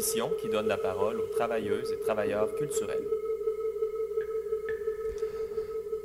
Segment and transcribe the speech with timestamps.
[0.00, 3.06] Qui donne la parole aux travailleuses et travailleurs culturels.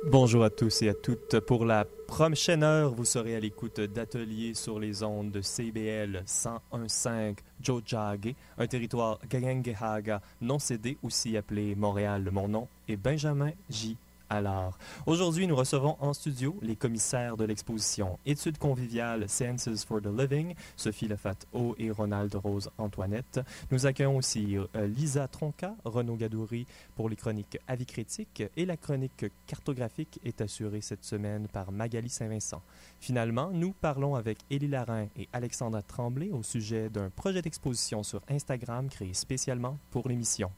[0.04, 1.40] Bonjour à tous et à toutes.
[1.40, 7.38] Pour la prochaine heure, vous serez à l'écoute d'ateliers sur les ondes de CBL 101.5
[7.62, 12.28] Jojage, un territoire Gagangehaga non cédé, aussi appelé Montréal.
[12.30, 13.96] Mon nom est Benjamin J.
[14.28, 14.76] Alors,
[15.06, 20.54] aujourd'hui, nous recevons en studio les commissaires de l'exposition Études conviviales Sciences for the Living,
[20.76, 23.40] Sophie Lefat-O et Ronald Rose Antoinette.
[23.70, 26.66] Nous accueillons aussi euh, Lisa Tronca, Renaud Gadouri
[26.96, 32.08] pour les chroniques Avis critiques et la chronique cartographique est assurée cette semaine par Magali
[32.08, 32.62] Saint-Vincent.
[32.98, 38.22] Finalement, nous parlons avec Élie Larin et Alexandra Tremblay au sujet d'un projet d'exposition sur
[38.28, 40.50] Instagram créé spécialement pour l'émission.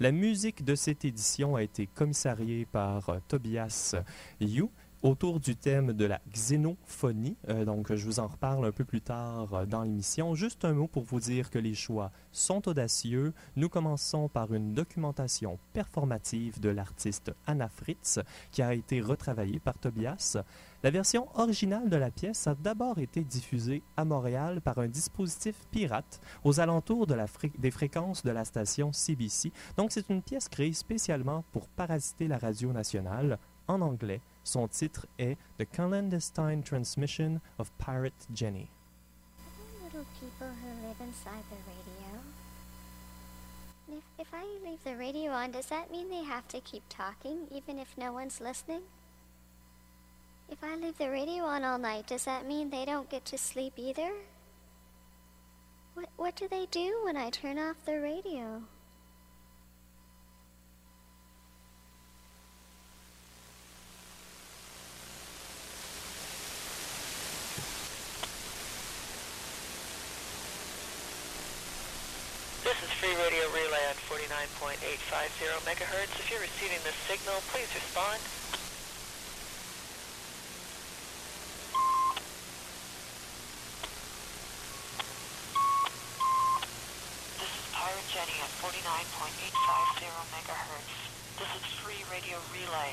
[0.00, 3.94] La musique de cette édition a été commissariée par euh, Tobias
[4.40, 4.70] You
[5.02, 7.36] autour du thème de la xénophonie.
[7.48, 10.34] Euh, donc, je vous en reparle un peu plus tard euh, dans l'émission.
[10.34, 13.32] Juste un mot pour vous dire que les choix sont audacieux.
[13.56, 19.78] Nous commençons par une documentation performative de l'artiste Anna Fritz, qui a été retravaillée par
[19.78, 20.38] Tobias.
[20.84, 25.56] La version originale de la pièce a d'abord été diffusée à Montréal par un dispositif
[25.72, 27.06] pirate aux alentours
[27.58, 29.50] des fréquences de la station CBC.
[29.76, 33.38] Donc c'est une pièce créée spécialement pour parasiter la radio nationale
[33.68, 34.20] en anglais.
[34.44, 38.70] Son titre est The Clandestine Transmission of Pirate Jenny.
[39.84, 42.20] Little people who live inside the radio.
[43.90, 47.46] If, if I leave the radio on, does that mean they have to keep talking
[47.50, 48.82] even if no one's listening?
[50.50, 53.38] If I leave the radio on all night, does that mean they don't get to
[53.38, 54.12] sleep either?
[55.94, 58.62] What, what do they do when I turn off the radio?
[72.64, 73.96] This is Free Radio Relay on
[75.08, 76.20] 49.850 megahertz.
[76.20, 78.20] If you're receiving this signal, please respond.
[87.40, 90.92] This is Pirate Jenny at 49.850 megahertz.
[91.40, 92.92] This is Free Radio Relay.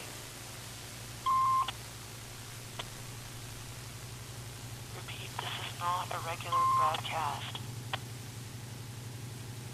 [4.96, 7.59] Repeat, this is not a regular broadcast.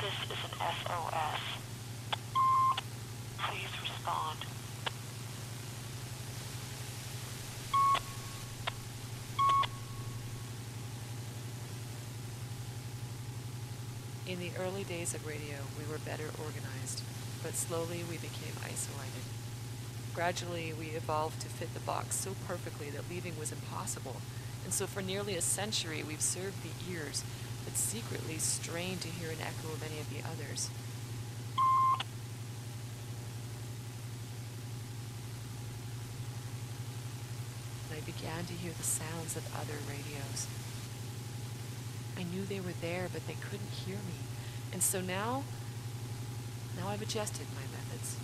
[0.01, 1.60] This is an SOS.
[3.47, 4.38] Please respond.
[14.28, 17.01] In the early days of radio, we were better organized,
[17.44, 19.25] but slowly we became isolated.
[20.13, 24.18] Gradually, we evolved to fit the box so perfectly that leaving was impossible,
[24.63, 27.24] and so for nearly a century we've served the ears,
[27.66, 30.69] but secretly strained to hear an echo of any of the others.
[38.47, 40.47] To hear the sounds of other radios.
[42.18, 44.18] I knew they were there, but they couldn't hear me.
[44.74, 45.44] And so now,
[46.75, 48.18] now I've adjusted my methods.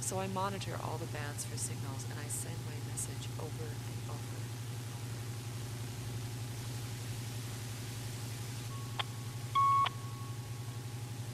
[0.00, 4.00] So I monitor all the bands for signals and I send my message over and
[4.12, 4.38] over.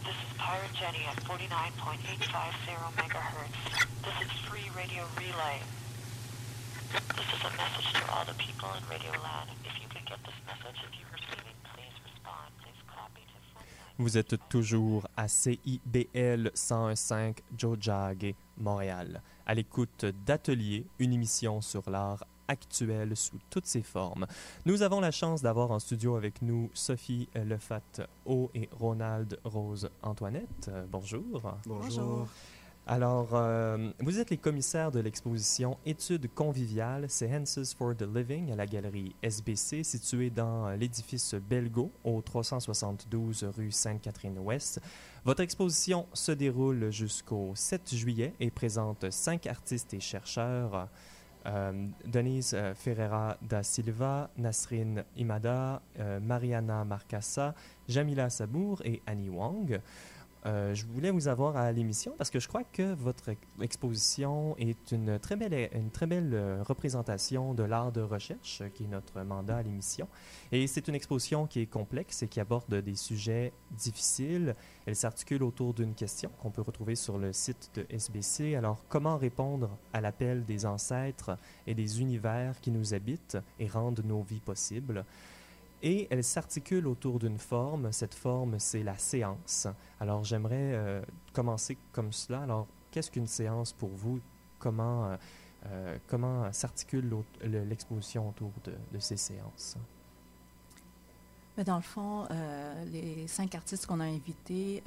[0.06, 3.58] This is Pirate Jenny at 49.850 megahertz.
[4.04, 5.60] This is Free Radio Relay.
[6.94, 9.50] This is a message to all the people in Radio Land.
[9.64, 12.52] If you could get this message, if you're receiving, please respond.
[12.62, 21.12] Please copy to Vous êtes toujours à CIBL 101.5 Jojage, Montréal, à l'écoute d'Atelier, une
[21.12, 24.26] émission sur l'art actuel sous toutes ses formes.
[24.64, 30.70] Nous avons la chance d'avoir en studio avec nous Sophie Lefat-O et Ronald Rose Antoinette.
[30.92, 31.42] Bonjour.
[31.66, 32.28] Bonjour.
[32.86, 38.56] Alors, euh, vous êtes les commissaires de l'exposition Études conviviales, Sciences for the Living à
[38.56, 44.82] la galerie SBC, située dans l'édifice Belgo, au 372 rue Sainte-Catherine-Ouest.
[45.24, 50.90] Votre exposition se déroule jusqu'au 7 juillet et présente cinq artistes et chercheurs.
[51.46, 57.54] Euh, Denise euh, Ferreira da Silva, Nasrin Imada, euh, Mariana Marcassa,
[57.86, 59.78] Jamila Sabour et Annie Wang.
[60.46, 63.30] Euh, je voulais vous avoir à l'émission parce que je crois que votre
[63.62, 68.68] exposition est une très belle, une très belle euh, représentation de l'art de recherche, euh,
[68.68, 70.06] qui est notre mandat à l'émission.
[70.52, 74.54] Et c'est une exposition qui est complexe et qui aborde des sujets difficiles.
[74.84, 78.54] Elle s'articule autour d'une question qu'on peut retrouver sur le site de SBC.
[78.54, 84.04] Alors, comment répondre à l'appel des ancêtres et des univers qui nous habitent et rendent
[84.04, 85.06] nos vies possibles?
[85.84, 87.92] Et elle s'articule autour d'une forme.
[87.92, 89.68] Cette forme, c'est la séance.
[90.00, 91.02] Alors, j'aimerais euh,
[91.34, 92.40] commencer comme cela.
[92.40, 94.18] Alors, qu'est-ce qu'une séance pour vous?
[94.58, 95.16] Comment, euh,
[95.66, 99.76] euh, comment s'articule l'exposition autour de, ces séances?
[101.58, 102.26] Mais dans le fond,
[102.86, 104.82] les cinq artistes qu'on a invités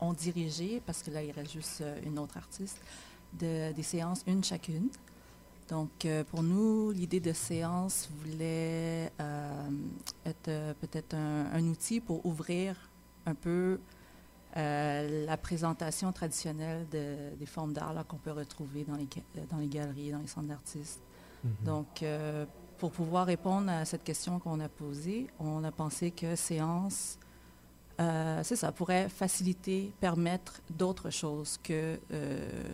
[0.00, 2.80] ont dirigé, parce que là, il reste juste une autre artiste,
[3.34, 4.88] de, des séances, une chacune.
[5.68, 9.68] Donc, euh, pour nous, l'idée de séance voulait euh,
[10.24, 12.74] être euh, peut-être un, outil pour ouvrir
[13.26, 13.78] un peu
[14.56, 19.06] la présentation traditionnelle des formes d'art qu'on peut retrouver dans les,
[19.48, 21.00] dans les galeries, dans les centres d'artistes.
[21.46, 21.64] Mm-hmm.
[21.64, 22.04] Donc,
[22.78, 27.20] pour pouvoir répondre à cette question qu'on a posée, on a pensé que séance,
[27.98, 32.00] c'est ça, pourrait faciliter, permettre d'autres choses que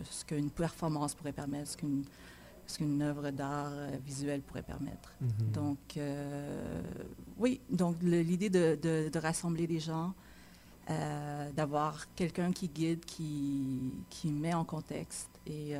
[0.09, 2.03] ce qu'une performance pourrait permettre, ce qu'une
[2.67, 5.13] ce qu'une œuvre d'art euh, visuel pourrait permettre.
[5.21, 5.51] Mhm.
[5.51, 6.81] Donc, euh,
[7.37, 10.13] oui, donc l'idée de, rassembler des gens,
[10.89, 15.73] euh, d'avoir quelqu'un qui guide, qui, qui met en contexte et,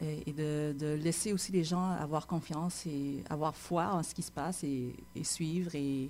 [0.00, 4.32] et, de, laisser aussi les gens avoir confiance et avoir foi en ce qui se
[4.32, 6.04] passe et, suivre et,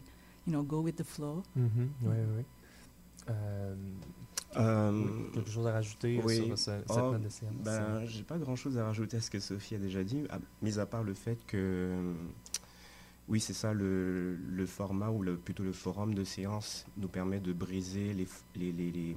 [0.47, 1.43] you know, go with the flow.
[1.57, 1.65] Oui,
[2.03, 3.35] oui, oui.
[4.57, 8.57] Euh, quelque chose à rajouter sur cette oh, note de séance ben, J'ai pas grand
[8.57, 10.25] chose à rajouter à ce que Sophie a déjà dit,
[10.63, 12.15] mis à part le fait que,
[13.29, 17.41] oui, c'est ça, le, le, format ou le, plutôt le forum de séance nous permet
[17.41, 19.17] de briser les, les, les,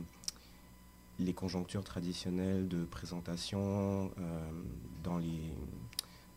[1.17, 4.49] les, conjonctures traditionnelles de présentation euh,
[5.01, 5.53] dans, les,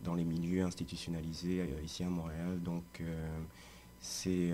[0.03, 2.61] dans les milieux institutionnalisés euh, ici à Montréal.
[2.63, 3.03] Donc,
[3.99, 4.51] c'est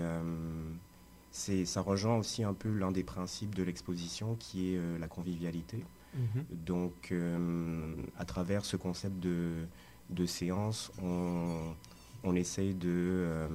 [1.32, 5.84] ça rejoint aussi un peu l'un des principes de l'exposition qui est euh, la convivialité.
[6.14, 6.44] Mhm.
[6.50, 9.64] Donc, euh, à travers ce concept de,
[10.10, 11.74] de séance, on,
[12.22, 13.48] on essaye de, euh,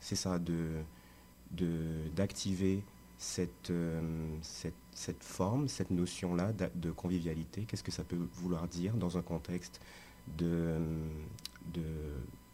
[0.00, 0.84] c'est ça, de,
[2.16, 2.82] d'activer
[3.18, 3.72] cette,
[4.40, 7.64] cette, cette, forme, cette notion-là de convivialité.
[7.68, 9.80] Qu'est-ce que ça peut vouloir dire dans un contexte
[10.38, 10.78] de,
[11.74, 11.82] de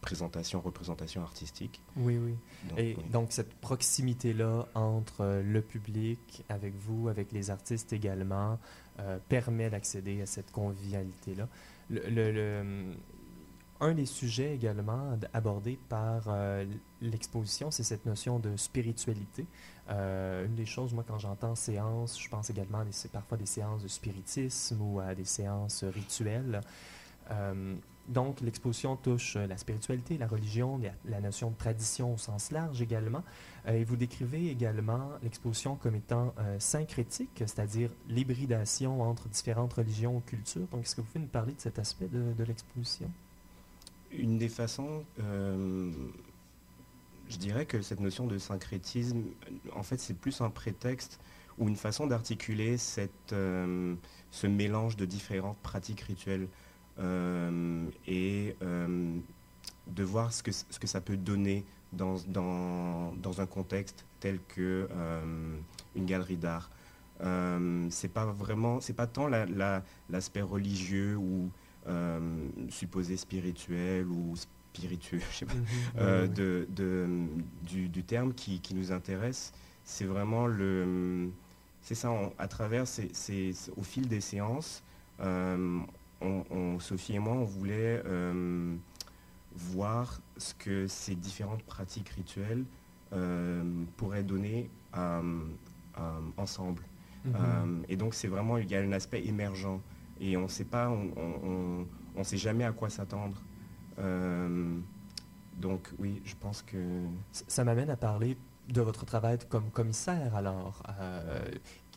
[0.09, 1.83] présentation, représentation artistique.
[1.95, 2.33] Oui, oui.
[2.77, 8.57] Et donc cette proximité-là entre euh, le public, avec vous, avec les artistes également,
[8.99, 11.47] euh, permet d'accéder à cette convivialité-là.
[11.91, 12.95] Le,
[13.81, 16.65] un des sujets également abordés par euh,
[17.01, 19.45] l'exposition, c'est cette notion de spiritualité.
[19.89, 23.87] une des choses, moi, quand j'entends séance, je pense également à parfois des séances de
[23.87, 26.61] spiritisme ou à des séances rituelles.
[28.09, 32.81] Donc, l'exposition touche euh, la spiritualité, la religion, la, notion de tradition au sens large
[32.81, 33.23] également.
[33.67, 40.17] Euh, et vous décrivez également l'exposition comme étant euh, syncrétique, c'est-à-dire l'hybridation entre différentes religions
[40.17, 40.65] ou cultures.
[40.71, 43.11] Donc, est-ce que vous pouvez nous parler de cet aspect de, l'exposition?
[44.11, 45.93] Une des façons, je
[47.37, 49.21] dirais que cette notion de syncrétisme,
[49.75, 51.19] en fait, c'est plus un prétexte
[51.59, 56.47] ou une façon d'articuler ce mélange de différentes pratiques rituelles.
[56.99, 59.15] Euh, et euh,
[59.87, 61.63] de voir ce que, ce que ça peut donner
[61.93, 65.57] dans, dans, dans un contexte tel que euh,
[65.95, 66.69] une galerie d'art.
[67.89, 69.27] c'est pas vraiment, c'est pas tant
[70.09, 71.49] l'aspect religieux ou
[72.69, 75.53] supposé spirituel ou spiritueux, je sais pas,
[75.95, 76.27] mhm.
[76.33, 77.07] de, de,
[77.63, 79.53] du, du, terme qui, qui nous intéresse.
[79.85, 81.29] C'est vraiment le,
[81.81, 84.83] c'est ça, à travers, c'est au fil des séances,
[86.21, 88.75] on, Sophie et moi, on voulait euh,
[89.55, 92.63] voir ce que ces différentes pratiques rituelles
[93.13, 93.63] euh,
[93.97, 95.21] pourraient donner euh,
[96.37, 96.83] ensemble.
[97.25, 97.83] Mhm.
[97.89, 99.81] et donc, c'est vraiment, il y a un aspect émergent.
[100.21, 101.85] Et on ne sait pas, on
[102.17, 103.41] ne sait jamais à quoi s'attendre.
[105.57, 106.77] donc, oui, je pense que...
[107.31, 108.37] Ça m'amène à parler
[108.69, 110.81] de votre travail comme commissaire, alors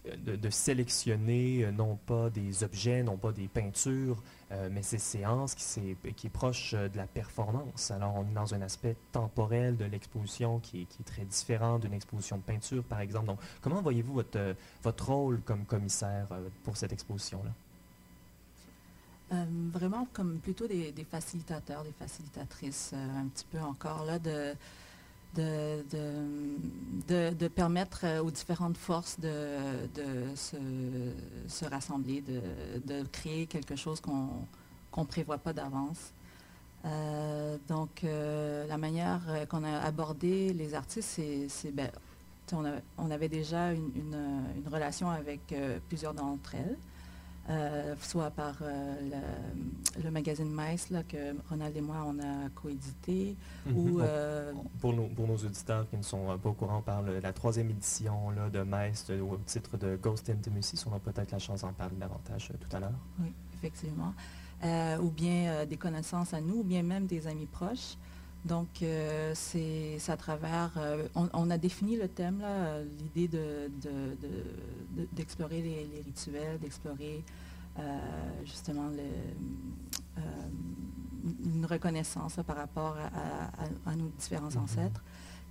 [0.05, 5.55] de, sélectionner euh, non pas des objets, non pas des peintures, euh, mais ces séances
[5.55, 7.91] qui, qui est proche euh, de la performance.
[7.91, 12.37] Alors on est dans un aspect temporel de l'exposition qui, est très différent d'une exposition
[12.37, 13.27] de peinture, par exemple.
[13.27, 16.27] Donc comment voyez-vous votre, votre rôle comme commissaire
[16.65, 17.51] pour cette exposition-là?
[19.73, 24.55] vraiment comme plutôt des, des, facilitateurs, des facilitatrices, un petit peu encore là de
[25.35, 25.85] de,
[27.09, 29.57] de, de, permettre aux différentes forces de,
[30.35, 30.57] se,
[31.49, 34.47] se, rassembler, de, créer quelque chose qu'on
[34.97, 36.13] ne prévoit pas d'avance.
[36.85, 41.91] Euh, donc, euh, la manière qu'on a abordé les artistes, c'est, ben,
[42.53, 42.65] on,
[42.99, 46.77] on, avait déjà une, une, relation avec euh, plusieurs d'entre elles.
[47.51, 48.95] Euh, soit par euh,
[50.03, 53.77] le, magazine Mice là, que Ronald et moi on a coédité, Mhm.
[53.77, 57.07] ou euh, Pour nos, pour nos auditeurs qui ne sont pas au courant, on parle
[57.07, 60.83] de la troisième édition là, de euh, au titre de Ghost Intimacy.
[60.91, 62.93] On a peut-être la chance d'en parler davantage tout à l'heure.
[63.21, 64.15] oui, effectivement,
[65.01, 67.97] ou bien des connaissances à nous, ou bien même des amis proches.
[68.45, 70.73] Donc, euh, c'est à travers...
[70.77, 72.43] euh, on, on a défini le thème,
[72.99, 77.23] l'idée de- de- de- de- d'explorer les, les rituels, d'explorer
[77.79, 77.99] euh,
[78.45, 80.23] justement le-
[81.45, 83.07] une reconnaissance là, par rapport à,
[83.63, 84.63] à- à nos différents Mhm.
[84.65, 85.03] ancêtres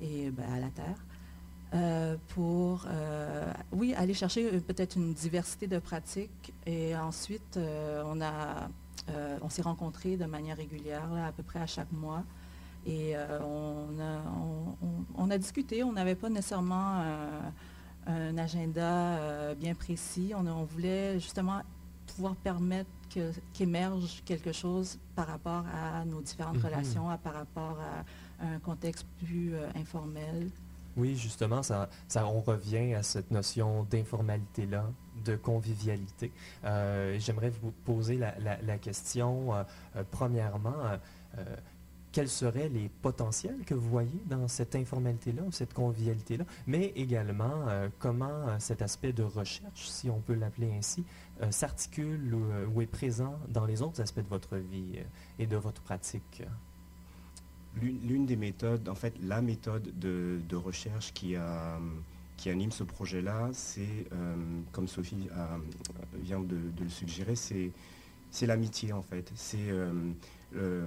[0.01, 0.97] et ben, à la Terre.
[2.35, 2.85] Pour,
[3.71, 6.51] oui, aller chercher peut-être une diversité de pratiques.
[6.65, 8.67] Et ensuite, on, a,
[9.41, 12.23] on s'est rencontrés de manière régulière, là, à peu près à chaque mois.
[12.85, 14.21] Et euh, on, a,
[15.17, 17.41] on- a discuté, on n'avait pas nécessairement euh,
[18.07, 20.33] un agenda euh, bien précis.
[20.35, 21.61] On, voulait justement
[22.07, 22.89] pouvoir permettre
[23.53, 26.65] qu'émerge quelque chose par rapport à nos différentes Mhm.
[26.65, 30.49] relations, à- par rapport à, un contexte plus euh, informel.
[30.97, 34.85] Oui, justement, ça, ça, on revient à cette notion d'informalité-là,
[35.23, 36.31] de convivialité.
[36.65, 39.63] Euh, J'aimerais vous poser la, la- la question, euh,
[40.09, 40.73] premièrement,
[42.11, 47.89] quels seraient les potentiels que vous voyez dans cette informalité-là cette convivialité-là, mais également euh,
[47.99, 51.03] comment euh, cet aspect de recherche, si on peut l'appeler ainsi,
[51.41, 52.33] euh, s'articule
[52.73, 54.99] ou, est présent dans les autres aspects de votre vie
[55.39, 56.43] et de votre pratique?
[57.81, 64.07] L'une des méthodes, en fait, la méthode de, recherche qui, anime ce projet-là, c'est,
[64.73, 65.29] comme Sophie
[66.15, 69.31] vient de, le suggérer, c'est l'amitié, en fait.
[70.53, 70.85] Le-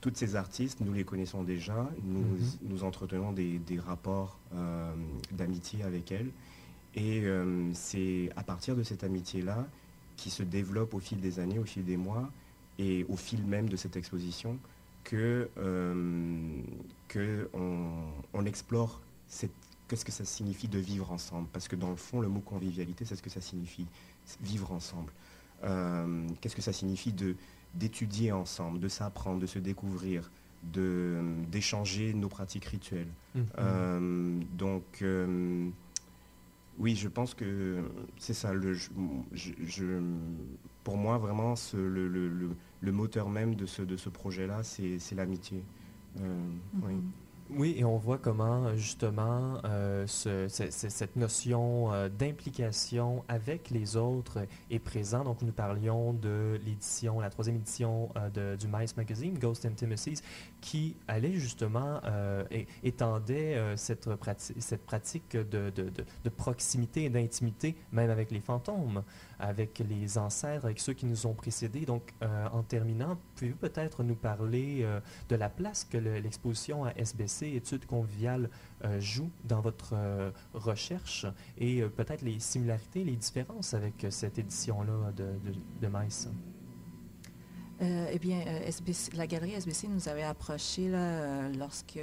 [0.00, 2.38] toutes ces artistes, nous les connaissons déjà, nous, Mhm.
[2.68, 4.92] nous entretenons des, des rapports euh,
[5.32, 6.30] d'amitié avec elles.
[6.94, 9.66] Et euh, c'est à partir de cette amitié-là
[10.16, 12.30] qui se développe au fil des années, au fil des mois,
[12.78, 14.58] et au fil même de cette exposition,
[15.04, 16.60] que, euh,
[17.08, 17.88] que on,
[18.32, 19.00] on explore
[19.88, 21.48] qu'est-ce que ça signifie de vivre ensemble.
[21.52, 23.86] Parce que dans le fond, le mot convivialité, c'est ce que ça signifie,
[24.42, 25.12] vivre ensemble.
[25.64, 27.34] Euh, qu'est-ce que ça signifie de
[27.74, 30.30] d'étudier ensemble, de s'apprendre, de se découvrir,
[30.72, 33.12] de d'échanger nos pratiques rituelles.
[33.34, 33.46] Mhm.
[33.58, 35.68] Euh, donc, euh,
[36.78, 37.82] oui, je pense que
[38.18, 38.52] c'est ça.
[38.52, 38.90] Le, je-
[39.32, 40.02] je- je-
[40.82, 44.62] pour moi, vraiment, ce- le, le- le- le moteur même de ce, de ce projet-là,
[44.62, 45.62] c'est c'est l'amitié.
[46.20, 46.38] Euh,
[46.82, 46.94] oui.
[47.50, 53.68] Oui, et on voit comment justement euh, ce- ce- ce- cette notion euh, d'implication avec
[53.68, 55.24] les autres est présent.
[55.24, 60.22] Donc nous parlions de l'édition, la troisième édition euh, du Mice Magazine, Ghost Intimacies,
[60.62, 62.00] qui allait justement
[62.82, 64.08] étendait cette,
[64.58, 69.02] cette pratique de- de proximité et d'intimité, même avec les fantômes,
[69.38, 71.86] avec les ancêtres, avec ceux qui nous ont précédés.
[71.86, 76.84] Donc euh, en terminant, pouvez-vous peut-être nous parler euh, de la place que le- l'exposition
[76.84, 78.50] à SBC, Études conviviales,
[78.84, 79.94] euh, joue dans votre
[80.52, 81.26] recherche
[81.58, 85.54] et peut-être les similarités, les différences avec cette édition-là de, de.
[87.82, 88.40] Euh, eh bien,
[89.16, 91.98] la galerie SBC nous avait approché là, euh, lorsque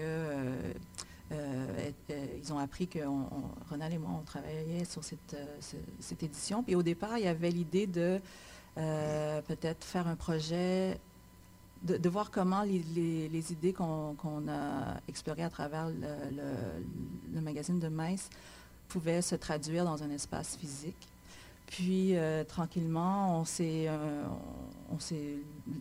[1.32, 5.34] euh, euh, ils ont appris que on- on- Ronald et moi, on travaillait sur cette,
[5.34, 6.62] euh, ce- cette édition.
[6.64, 8.20] Puis au départ, il y avait l'idée de
[8.76, 10.98] peut-être faire un projet,
[11.84, 18.30] de, voir comment les, idées qu'on a explorées à travers le, magazine de Metz
[18.88, 21.10] pouvaient se traduire dans un espace physique.
[21.68, 22.14] Puis,
[22.48, 23.90] tranquillement, on s'est,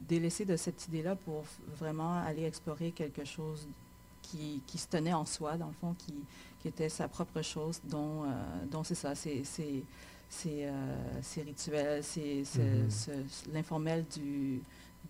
[0.09, 1.45] délaissé de cette idée-là pour
[1.79, 3.69] vraiment aller explorer quelque chose
[4.31, 6.15] qui, qui se tenait en soi, dans le fond, qui,
[6.61, 8.29] qui était sa propre chose, dont, euh,
[8.71, 9.83] dont c'est ça, c'est, c'est,
[10.67, 12.91] euh, c'est rituel, c'est, c'est- Mhm.
[12.91, 14.21] ce- l'informel du,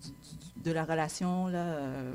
[0.02, 2.14] du- du- de la relation là, euh,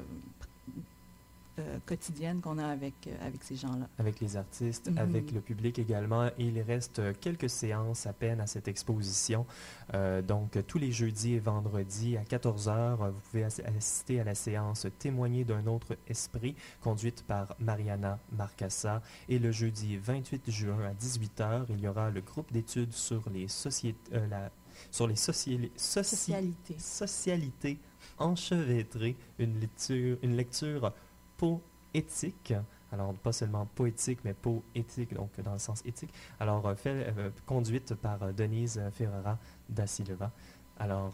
[1.60, 3.88] euh, quotidienne qu'on a avec, euh, avec ces gens-là.
[3.98, 4.98] avec les artistes, Mhm.
[4.98, 6.28] avec le public également.
[6.28, 9.46] Et il reste euh, quelques séances à peine à cette exposition.
[9.94, 14.36] Euh, donc, tous les jeudis et vendredis à 14h, vous pouvez ass- assister à la
[14.36, 19.02] séance Témoigner d'un autre esprit, conduite par Mariana Marcassa.
[19.30, 23.48] Et le jeudi 28 juin à 18h, il y aura le groupe d'études sur les
[23.48, 23.98] sociétés.
[24.30, 24.52] la,
[24.92, 26.76] sur les sociali- soci- Socialité.
[26.80, 27.80] socialité
[28.18, 30.94] enchevêtrée, une lecture, une lecture
[31.38, 32.54] poétique.
[32.92, 36.14] Alors, pas seulement poétique, mais poétique, donc dans le sens éthique.
[36.40, 39.38] Alors, euh, euh, conduite par euh, Denise Ferrara
[39.68, 40.32] da Silva.
[40.78, 41.14] Alors,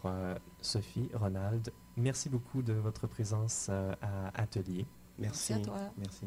[0.60, 4.86] Sophie, Ronald, merci beaucoup de votre présence à Atelier.
[5.18, 5.52] Merci.
[5.52, 5.78] Merci à toi.
[5.98, 6.26] Merci.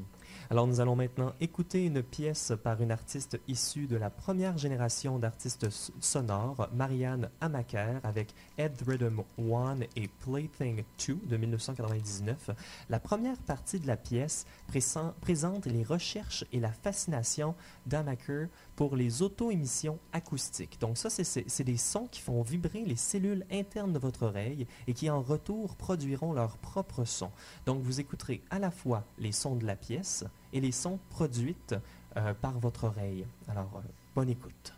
[0.49, 5.17] Alors nous allons maintenant écouter une pièce par une artiste issue de la première génération
[5.17, 5.67] d'artistes
[5.99, 12.51] sonores, Marianne Amaker, avec Head Rhythm 1 et Plaything 2 de 1999.
[12.89, 17.55] La première partie de la pièce présen- présente les recherches et la fascination
[17.87, 20.79] d'Amaker pour les auto-émissions acoustiques.
[20.79, 24.93] Donc ça, c'est- des sons qui font vibrer les cellules internes de votre oreille et
[24.93, 27.31] qui en retour produiront leur propre son.
[27.65, 31.55] Donc vous écouterez à la fois les sons de la pièce et les sons produits
[32.17, 33.25] euh, par votre oreille.
[33.47, 34.73] Alors, euh, bonne écoute.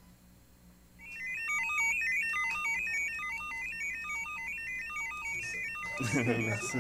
[6.14, 6.78] Merci.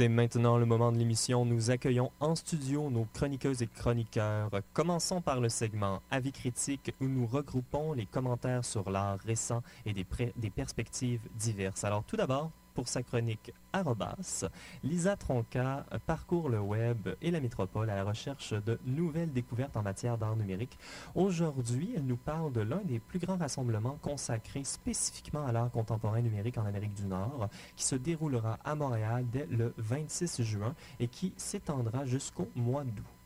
[0.00, 1.44] C'est maintenant le moment de l'émission.
[1.44, 4.48] Nous accueillons en studio nos chroniqueuses et chroniqueurs.
[4.72, 9.92] Commençons par le segment Avis critique où nous regroupons les commentaires sur l'art récent et
[9.92, 11.84] des, perspectives diverses.
[11.84, 14.46] Alors tout d'abord, pour sa chronique Arrobas,
[14.82, 19.82] Lisa Tronca parcourt le web et la métropole à la recherche de nouvelles découvertes en
[19.82, 20.78] matière d'art numérique.
[21.14, 26.22] Aujourd'hui, elle nous parle de l'un des plus grands rassemblements consacrés spécifiquement à l'art contemporain
[26.22, 31.08] numérique en Amérique du Nord, qui se déroulera à Montréal dès le 26 juin et
[31.08, 33.19] qui s'étendra jusqu'au mois d'août.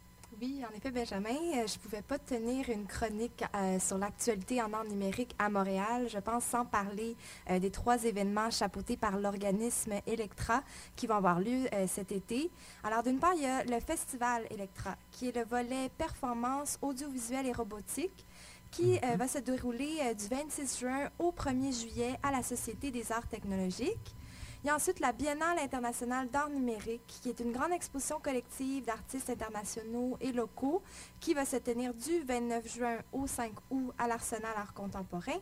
[0.44, 4.60] Oui, en effet, Benjamin, euh, je ne pouvais pas tenir une chronique euh, sur l'actualité
[4.60, 7.16] en art numérique à Montréal, je pense, sans parler
[7.48, 10.62] euh, des trois événements chapeautés par l'organisme Electra
[10.96, 12.50] qui vont avoir lieu euh, cet été.
[12.82, 17.46] Alors, d'une part, il y a le festival Electra, qui est le volet performance audiovisuelle
[17.46, 18.26] et robotique
[18.70, 23.12] qui euh, va se dérouler du 26 juin au 1er juillet à la Société des
[23.12, 24.14] arts technologiques.
[24.64, 28.86] Il y a ensuite la Biennale internationale d'art numérique, qui est une grande exposition collective
[28.86, 30.82] d'artistes internationaux et locaux,
[31.20, 35.38] qui va se tenir du 29 juin au 5 août à l'Arsenal Art Contemporain.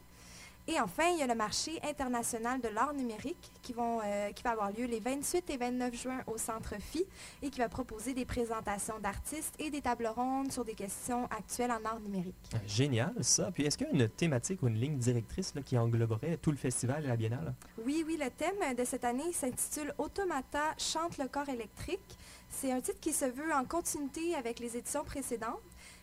[0.68, 4.44] Et enfin, il y a le marché international de l'art numérique qui, vont, euh, qui
[4.44, 7.04] va avoir lieu les 28 et 29 juin au Centre Phi
[7.42, 11.72] et qui va proposer des présentations d'artistes et des tables rondes sur des questions actuelles
[11.72, 12.34] en art numérique.
[12.66, 13.50] Génial ça.
[13.50, 16.52] Puis est-ce qu'il y a une thématique ou une ligne directrice là, qui engloberait tout
[16.52, 17.54] le festival et la biennale?
[17.84, 22.00] Oui, oui, le thème de cette année s'intitule Automata chante le corps électrique.
[22.48, 25.58] C'est un titre qui se veut en continuité avec les éditions précédentes.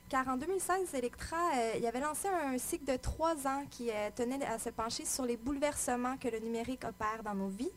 [0.09, 4.43] Car en 2016, Electra, euh, avait lancé un cycle de trois ans qui euh, tenait
[4.43, 7.71] à se pencher sur les bouleversements que le numérique opère dans nos vies.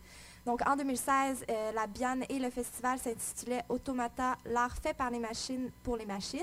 [0.46, 5.18] Donc en 2016, euh, la Bienne et le festival s'intitulaient Automata, l'art fait par les
[5.18, 6.40] machines pour les machines.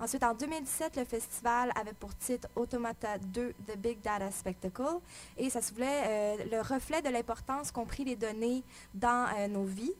[0.00, 4.98] Ensuite, en 2017, le festival avait pour titre Automata 2, The Big Data Spectacle.
[5.36, 8.62] Et ça se voulait le reflet de l'importance qu'ont pris les données
[8.94, 9.94] dans nos vies.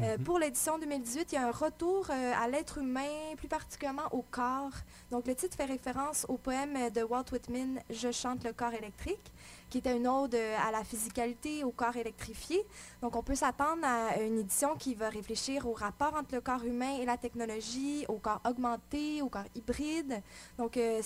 [0.00, 0.24] Euh, Mhm.
[0.24, 4.22] pour l'édition 2018, il y a un retour euh, à l'être humain, plus particulièrement au
[4.30, 4.70] corps.
[5.10, 9.32] Donc le titre fait référence au poème de Walt Whitman, Je chante le corps électrique,
[9.70, 12.60] qui était une ode euh, à la physicalité, au corps électrifié.
[13.02, 16.64] Donc on peut s'attendre à une édition qui va réfléchir au rapport entre le corps
[16.64, 20.22] humain et la technologie, au corps augmenté, au corps hybride.
[20.58, 21.00] Donc euh,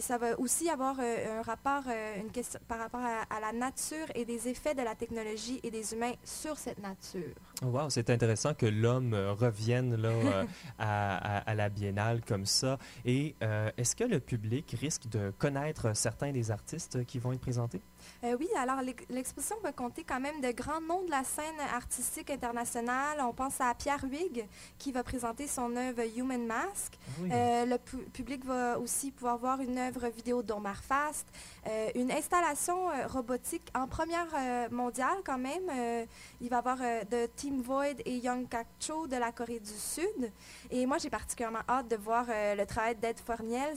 [0.00, 3.52] ça va aussi avoir euh, un rapport euh, une question, par rapport à, à la
[3.52, 7.34] nature et des effets de la technologie et des humains sur cette nature.
[7.62, 10.44] Wow, c'est intéressant que l'homme revienne là,
[10.78, 12.78] à, à- à la biennale comme ça.
[13.04, 13.34] Et
[13.76, 17.80] est-ce que le public risque de connaître certains des artistes qui vont être présentés?
[18.24, 21.58] Euh, oui, alors l'ex- l'exposition va compter quand même de grands noms de la scène
[21.74, 23.18] artistique internationale.
[23.20, 24.46] On pense à Pierre Huyghe
[24.78, 26.98] qui va présenter son œuvre Human Mask.
[27.20, 27.30] Oui.
[27.32, 31.26] Euh, le pu- public va aussi pouvoir voir une œuvre vidéo d'Omar Fast,
[31.66, 34.28] euh, une installation robotique en première
[34.70, 36.06] mondiale quand même.
[36.40, 39.70] Il va y avoir de Team Void et Young Kak Cho de la Corée du
[39.72, 40.32] Sud.
[40.70, 43.76] Et moi, j'ai particulièrement hâte de voir le travail d'Ed Forniels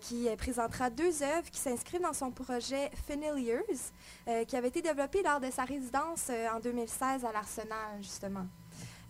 [0.00, 3.49] qui présentera deux œuvres qui s'inscrivent dans son projet Familiars,
[4.28, 8.46] euh, qui avait été développé lors de sa résidence euh, en 2016 à l'Arsenal, justement.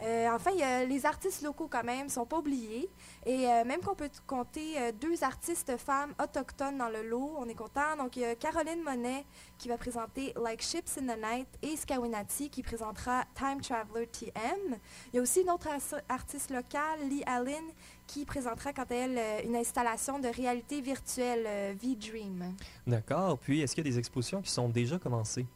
[0.02, 0.52] Euh, enfin,
[0.86, 2.88] les artistes locaux quand même, sont pas oubliés.
[3.26, 7.98] Et même qu'on peut compter deux artistes femmes autochtones dans le lot, on est content.
[7.98, 9.26] Donc, il y a Caroline Monet
[9.58, 14.78] qui va présenter Like Ships in the Night et Skawinati qui présentera Time Traveler TM.
[15.12, 15.68] Il y a aussi une autre
[16.08, 17.64] artiste locale, Lee Allen,
[18.10, 22.56] qui présentera quant à elle euh, une installation de réalité virtuelle euh, V-Dream.
[22.84, 23.38] D'accord.
[23.38, 25.46] Puis, est-ce qu'il y a des expositions qui sont déjà commencées?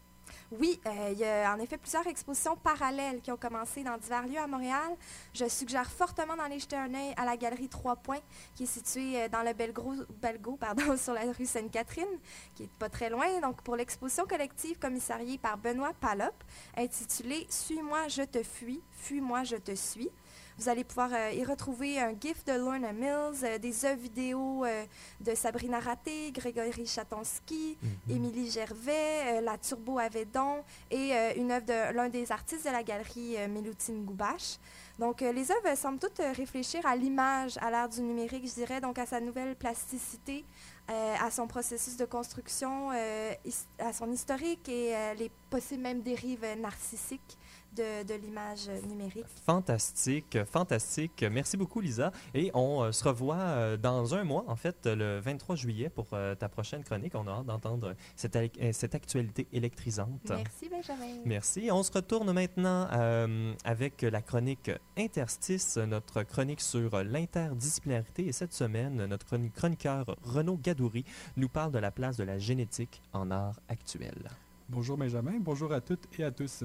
[0.52, 4.28] Oui, euh, il y a en effet plusieurs expositions parallèles qui ont commencé dans divers
[4.28, 4.94] lieux à Montréal.
[5.32, 8.20] Je suggère fortement d'aller jeter un œil à la galerie Trois Points,
[8.54, 12.06] qui est située dans le Belgro, Belgo, pardon, sur la rue Sainte-Catherine,
[12.54, 13.40] qui est pas très loin.
[13.40, 16.34] Donc, pour l'exposition collective commissariée par Benoît Palop,
[16.76, 20.10] intitulée Suis-moi, je te fuis, fuis-moi, je te suis.
[20.56, 24.64] Vous allez pouvoir euh, y retrouver un GIF de Lorna Mills, euh, des œuvres vidéo
[24.64, 24.84] euh,
[25.20, 28.16] de Sabrina Raté, Grégory Chatonsky, Mhm.
[28.16, 33.36] Émilie Gervais, la Turbo Avedon et une œuvre de l'un des artistes de la galerie
[33.48, 34.58] Méloutine Goubache.
[34.98, 38.54] Donc, euh, les œuvres semblent toutes euh, réfléchir à l'image à l'ère du numérique, je
[38.54, 40.44] dirais, donc à sa nouvelle plasticité,
[40.86, 47.38] à son processus de construction, à son historique et les possibles même dérives narcissiques
[47.76, 49.24] de, de l'image numérique.
[49.46, 51.24] Fantastique, fantastique.
[51.30, 52.12] Merci beaucoup, Lisa.
[52.34, 56.06] Et on euh, se revoit euh, dans un mois, en fait, le 23 juillet, pour
[56.12, 57.14] euh, ta prochaine chronique.
[57.14, 60.30] On a hâte d'entendre cette, ac- cette actualité électrisante.
[60.30, 61.20] Merci, Benjamin.
[61.24, 61.68] Merci.
[61.70, 68.26] On se retourne maintenant euh, avec la chronique Interstice, notre chronique sur l'interdisciplinarité.
[68.26, 71.04] Et cette semaine, notre chroni- chroniqueur Renaud Gadouri
[71.36, 74.30] nous parle de la place de la génétique en art actuel.
[74.68, 76.64] Bonjour Benjamin, bonjour à toutes et à tous.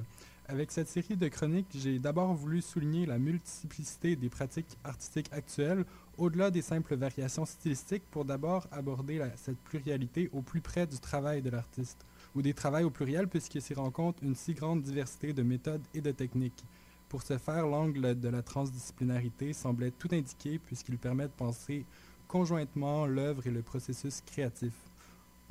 [0.50, 5.86] Avec cette série de chroniques, j'ai d'abord voulu souligner la multiplicité des pratiques artistiques actuelles,
[6.18, 11.44] au-delà des simples variations stylistiques, pour d'abord aborder cette pluralité au plus près du travail
[11.44, 15.44] de l'artiste, ou des travails au pluriel, puisqu'il s'y rencontre une si grande diversité de
[15.44, 16.66] méthodes et de techniques.
[17.10, 21.86] Pour ce faire, l'angle de la transdisciplinarité semblait tout indiqué, puisqu'il permet de penser
[22.28, 24.74] conjointement l'œuvre et le processus créatif.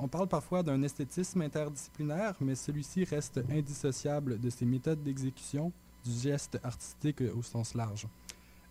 [0.01, 5.73] On parle parfois d'un esthétisme interdisciplinaire, mais celui-ci reste indissociable de ses méthodes d'exécution,
[6.05, 8.07] du geste artistique au sens large.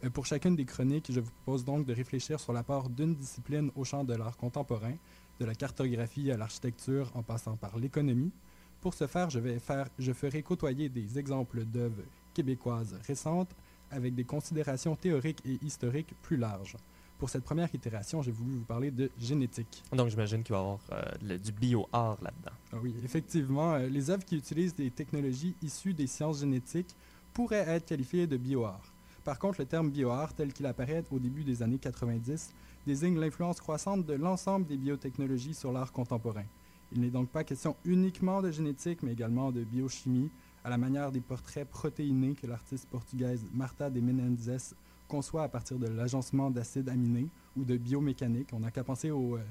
[0.04, 3.70] Euh, Pour chacune des chroniques, je vous propose donc de réfléchir sur l'apport d'une discipline
[3.76, 4.94] au champ de l'art contemporain,
[5.38, 8.32] de la cartographie à l'architecture en passant par l'économie.
[8.80, 13.54] Pour ce faire, je, faire, je ferai côtoyer des exemples d'œuvres québécoises récentes
[13.90, 16.76] avec des considérations théoriques et historiques plus larges.
[17.18, 19.82] Pour cette première itération, j'ai voulu vous parler de génétique.
[19.92, 22.56] Donc, j'imagine qu'il va y avoir euh, le- du bio-art là-dedans.
[22.72, 26.94] Ah oui, effectivement, euh, les œuvres qui utilisent des technologies issues des sciences génétiques
[27.34, 28.92] pourraient être qualifiées de bioart.
[29.24, 32.54] Par contre, le terme bioart, tel qu'il apparaît au début des années 90,
[32.86, 36.44] désigne l'influence croissante de l'ensemble des biotechnologies sur l'art contemporain.
[36.92, 40.30] Il n'est donc pas question uniquement de génétique, mais également de biochimie,
[40.64, 44.74] à la manière des portraits protéinés que l'artiste portugaise Marta de Menezes
[45.08, 48.50] conçoit à partir de l'agencement d'acides aminés ou de biomécanique.
[48.52, 49.42] On n'a qu'à penser aux euh,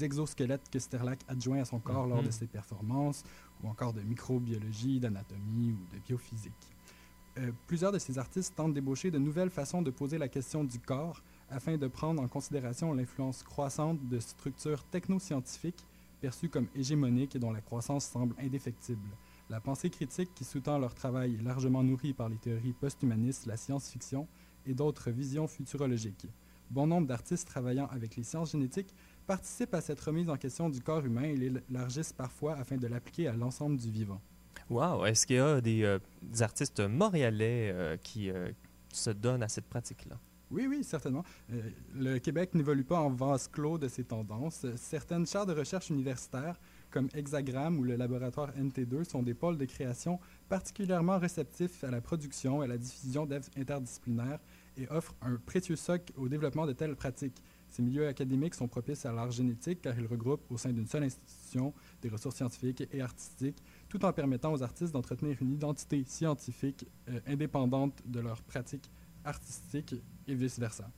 [0.00, 2.32] exosquelettes que Sterlac adjoint à son corps lors de Mhm.
[2.32, 3.22] ses performances,
[3.62, 6.52] ou encore de microbiologie, d'anatomie ou de biophysique.
[7.38, 10.78] Euh, plusieurs de ces artistes tentent d'ébaucher de nouvelles façons de poser la question du
[10.78, 15.86] corps afin de prendre en considération l'influence croissante de structures technoscientifiques
[16.20, 19.08] perçues comme hégémoniques et dont la croissance semble indéfectible.
[19.50, 23.56] La pensée critique qui sous-tend leur travail est largement nourrie par les théories post-humanistes, la
[23.56, 24.28] science-fiction
[24.66, 26.26] et d'autres visions futurologiques.
[26.70, 28.94] Bon nombre d'artistes travaillant avec les sciences génétiques
[29.26, 33.28] participent à cette remise en question du corps humain et l'élargissent parfois afin de l'appliquer
[33.28, 34.20] à l'ensemble du vivant.
[34.70, 35.04] Wow!
[35.04, 38.50] Est-ce qu'il y a des, euh, des artistes montréalais euh, qui euh,
[38.92, 40.18] se donnent à cette pratique-là?
[40.50, 41.24] Oui, oui, certainement.
[41.94, 44.66] Le Québec n'évolue pas en vase clos de ces tendances.
[44.76, 49.64] Certaines chaires de recherche universitaires, comme Hexagram ou le laboratoire NT2, sont des pôles de
[49.64, 50.20] création
[50.52, 54.38] particulièrement réceptifs à la production et à la diffusion d'œuvres interdisciplinaires
[54.76, 57.42] et offrent un précieux socle au développement de telles pratiques.
[57.70, 61.04] Ces milieux académiques sont propices à l'art génétique car ils regroupent au sein d'une seule
[61.04, 66.86] institution des ressources scientifiques et artistiques, tout en permettant aux artistes d'entretenir une identité scientifique
[67.08, 68.90] euh, indépendante de leurs pratiques
[69.24, 69.94] artistiques
[70.28, 70.90] et vice-versa.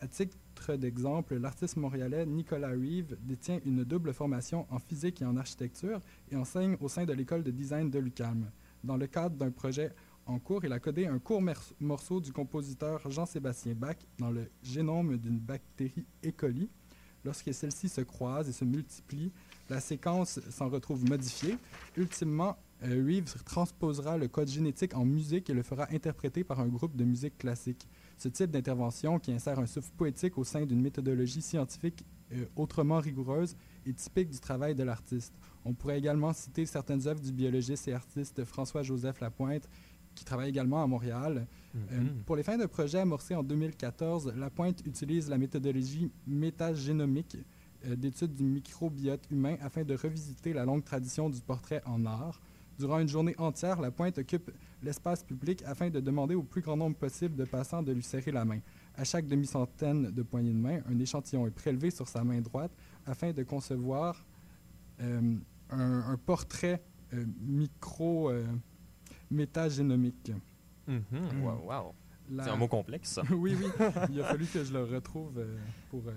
[0.00, 5.36] À titre d'exemple, l'artiste montréalais Nicolas Reeve détient une double formation en physique et en
[5.36, 8.50] architecture et enseigne au sein de l'école de design de l'UQAM.
[8.86, 9.90] Dans le cadre d'un projet
[10.26, 11.42] en cours, il a codé un court
[11.80, 16.30] morceau du compositeur Jean-Sébastien Bach dans le génome d'une bactérie E.
[16.30, 16.70] coli.
[17.24, 19.32] Lorsque celle-ci se croise et se multiplie,
[19.68, 21.56] la séquence s'en retrouve modifiée.
[21.96, 26.68] Ultimement, euh, Reeves transposera le code génétique en musique et le fera interpréter par un
[26.68, 27.88] groupe de musique classique.
[28.18, 33.00] Ce type d'intervention, qui insère un souffle poétique au sein d'une méthodologie scientifique euh, autrement
[33.00, 35.34] rigoureuse, est typique du travail de l'artiste.
[35.64, 39.68] On pourrait également citer certaines œuvres du biologiste et artiste François-Joseph Lapointe
[40.14, 41.46] qui travaille également à Montréal.
[41.92, 42.22] Euh, Mhm.
[42.24, 47.36] pour les fins de projet amorcés en 2014, La Pointe utilise la méthodologie métagénomique
[47.86, 52.40] euh, d'étude du microbiote humain afin de revisiter la longue tradition du portrait en art.
[52.78, 54.50] Durant une journée entière, La Pointe occupe
[54.82, 58.32] l'espace public afin de demander au plus grand nombre possible de passants de lui serrer
[58.32, 58.60] la main.
[58.96, 62.70] À chaque demi-centaine de poignées de main, un échantillon est prélevé sur sa main droite
[63.06, 64.24] afin de concevoir
[65.00, 65.34] euh,
[65.70, 66.82] un, un portrait
[67.14, 68.44] euh, micro euh,
[69.30, 70.32] métagénomique.
[70.86, 71.02] Mhm.
[71.10, 71.42] Mm.
[71.44, 71.94] Wow, wow.
[72.30, 73.22] La- C'est un mot complexe, ça.
[73.30, 73.66] oui, oui.
[74.10, 75.56] Il a fallu que je le retrouve euh,
[75.90, 76.02] pour.
[76.08, 76.12] euh,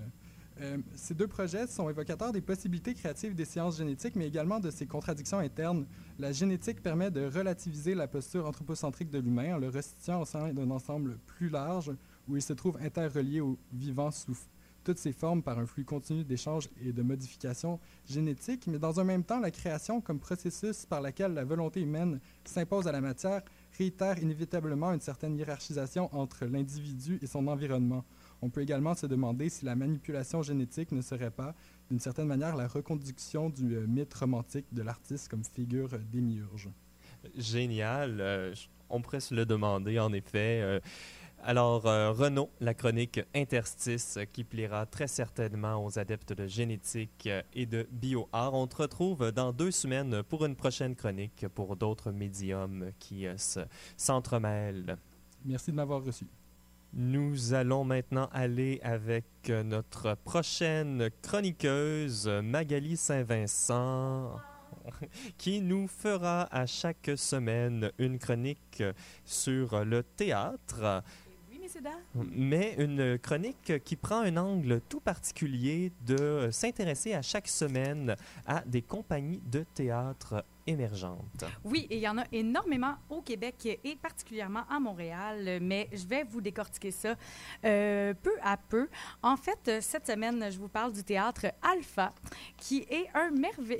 [0.61, 4.69] euh, ces deux projets sont évocateurs des possibilités créatives des sciences génétiques, mais également de
[4.71, 5.85] ses contradictions internes.
[6.17, 10.51] La génétique permet de relativiser la posture anthropocentrique de l'humain en le restituant au sein
[10.51, 11.91] d'un ensemble plus large
[12.27, 14.35] où il se trouve interrelié au vivant sous
[14.89, 19.03] toutes ses formes par un flux continu d'échanges et de modifications génétiques, mais dans un
[19.03, 23.43] même temps, la création comme processus par lequel la volonté humaine s'impose à la matière
[23.77, 28.03] réitère inévitablement une certaine hiérarchisation entre l'individu et son environnement.
[28.41, 31.53] On peut également se demander si la manipulation génétique ne serait pas,
[31.91, 36.67] d'une certaine manière, la reconduction du euh, mythe romantique de l'artiste comme figure euh, démiurge.
[37.37, 38.21] Génial.
[38.21, 38.55] Euh,
[38.89, 40.81] on pourrait se le demander, en effet.
[41.43, 47.65] Alors, euh, Renaud, la chronique Interstice, qui plaira très certainement aux adeptes de génétique et
[47.65, 48.53] de bioart.
[48.53, 53.37] On te retrouve dans deux semaines pour une prochaine chronique pour d'autres médiums qui euh,
[53.37, 53.61] se-
[53.97, 54.97] s'entremêlent.
[55.45, 56.27] Merci de m'avoir reçu.
[56.93, 64.35] Nous allons maintenant aller avec euh, notre prochaine chroniqueuse, Magali Saint-Vincent,
[65.37, 68.83] qui nous fera à chaque semaine une chronique
[69.23, 71.03] sur le théâtre,
[72.15, 78.15] Mais une chronique qui prend un angle tout particulier de s'intéresser à chaque semaine
[78.45, 80.43] à des compagnies de théâtre
[81.63, 86.23] Oui, il y en a énormément au Québec et particulièrement à Montréal, mais je vais
[86.23, 87.15] vous décortiquer ça
[87.65, 88.87] euh, peu à peu.
[89.21, 92.13] En fait, cette semaine, je vous parle du théâtre Alpha,
[92.57, 93.07] qui est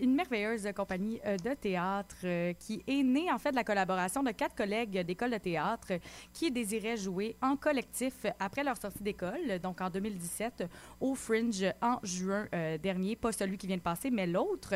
[0.02, 4.24] une merveilleuse compagnie euh, de théâtre euh, qui est née en fait de la collaboration
[4.24, 5.94] de quatre collègues d'école de théâtre
[6.34, 10.66] qui désiraient jouer en collectif après leur sortie d'école, donc en 2017,
[11.00, 12.48] au Fringe en juin
[12.82, 13.16] dernier.
[13.16, 14.74] Pas celui qui vient de passer, mais l'autre.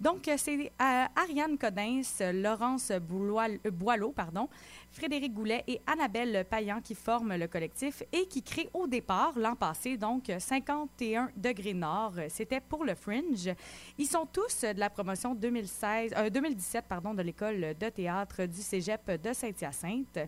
[0.00, 1.04] Donc, c'est euh,
[1.42, 4.48] Ariane Codins, Laurence Boileau, pardon,
[4.92, 9.56] Frédéric Goulet et Annabelle Payan qui forment le collectif et qui créent au départ, l'an
[9.56, 12.14] passé, donc 51 degrés nord.
[12.28, 13.50] C'était pour le Fringe.
[13.98, 18.60] Ils sont tous de la promotion 2016, euh, 2017 pardon, de l'école de théâtre du
[18.60, 20.18] cégep de Saint-Hyacinthe.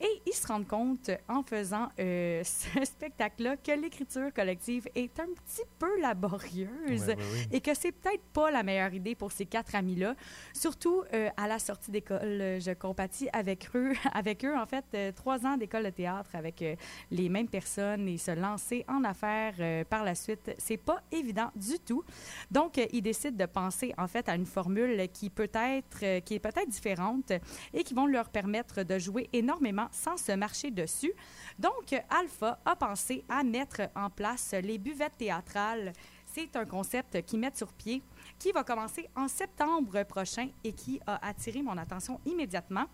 [0.00, 5.26] Et ils se rendent compte, en faisant euh, ce spectacle-là, que l'écriture collective est un
[5.26, 7.14] petit peu laborieuse
[7.52, 10.14] et que c'est peut-être pas la meilleure idée pour ces quatre amis-là.
[10.52, 14.84] Surtout euh, à la sortie d'école, euh, je compatis avec eux, avec eux en fait,
[14.94, 16.76] euh, trois ans d'école de théâtre avec euh,
[17.10, 21.50] les mêmes personnes et se lancer en affaires euh, par la suite, c'est pas évident
[21.54, 22.04] du tout.
[22.50, 26.38] Donc, ils décident de penser en fait à une formule qui peut être, qui est
[26.38, 27.32] peut-être différente
[27.72, 31.12] et qui vont leur permettre de jouer énormément sans se marcher dessus.
[31.58, 35.92] Donc, Alpha a pensé à mettre en place les buvettes théâtrales.
[36.26, 38.02] C'est un concept qu'ils mettent sur pied,
[38.38, 42.86] qui va commencer en septembre prochain et qui a attiré mon attention immédiatement.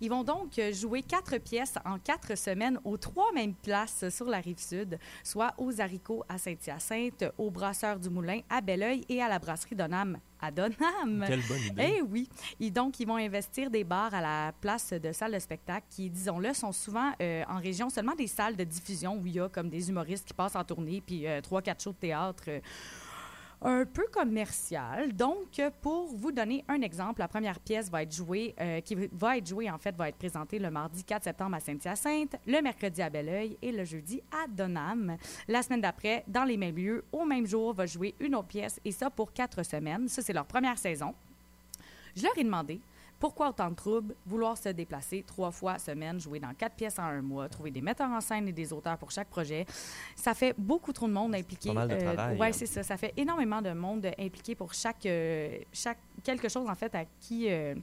[0.00, 4.38] Ils vont donc jouer quatre pièces en quatre semaines aux trois mêmes places sur la
[4.38, 9.28] rive sud, soit aux haricots à Saint-Hyacinthe, au brasseur du Moulin à Belleuil et à
[9.28, 11.24] la brasserie Donham à Donham.
[11.26, 11.94] Quelle bonne idée.
[11.98, 12.28] Eh oui.
[12.60, 16.08] Et donc, ils vont investir des bars à la place de salles de spectacle qui,
[16.10, 19.48] disons-le, sont souvent euh, en région seulement des salles de diffusion où il y a
[19.48, 22.44] comme des humoristes qui passent en tournée, puis euh, trois, quatre shows de théâtre.
[22.48, 22.60] euh,
[23.62, 25.12] un peu commercial.
[25.14, 29.38] Donc, pour vous donner un exemple, la première pièce va être jouée, euh, qui va
[29.38, 33.02] être jouée, en fait, va être présentée le mardi 4 septembre à Saint-Hyacinthe, le mercredi
[33.02, 35.16] à Belleuil et le jeudi à Donham.
[35.48, 38.80] La semaine d'après, dans les mêmes lieux, au même jour, va jouer une autre pièce
[38.84, 40.08] et ça pour quatre semaines.
[40.08, 41.14] Ça, c'est leur première saison.
[42.14, 42.80] Je leur ai demandé
[43.18, 47.04] pourquoi autant de troubles, vouloir se déplacer trois fois semaine, jouer dans quatre pièces en
[47.04, 49.66] un mois, trouver des metteurs en scène et des auteurs pour chaque projet.
[50.14, 51.70] Ça fait beaucoup trop de monde impliqué.
[51.70, 52.52] Pas mal de travail, ouais, hein.
[52.52, 52.82] c'est ça.
[52.82, 57.04] Ça fait énormément de monde impliqué pour chaque, euh, chaque quelque chose, en fait, à
[57.20, 57.74] qui euh,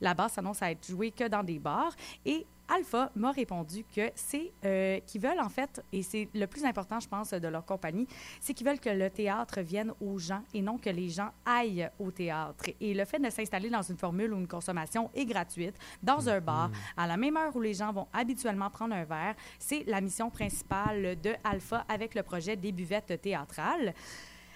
[0.00, 1.94] la base s'annonce à être jouée que dans des bars.
[2.24, 6.64] Et Alpha m'a répondu que c'est euh, qu'ils veulent, en fait, et c'est le plus
[6.64, 8.06] important, je pense, de leur compagnie,
[8.40, 11.90] c'est qu'ils veulent que le théâtre vienne aux gens et non que les gens aillent
[11.98, 12.66] au théâtre.
[12.80, 16.40] Et le fait de s'installer dans une formule où une consommation est gratuite, dans un
[16.40, 20.00] bar, à la même heure où les gens vont habituellement prendre un verre, c'est la
[20.00, 23.94] mission principale de Alpha avec le projet des buvettes théâtrales.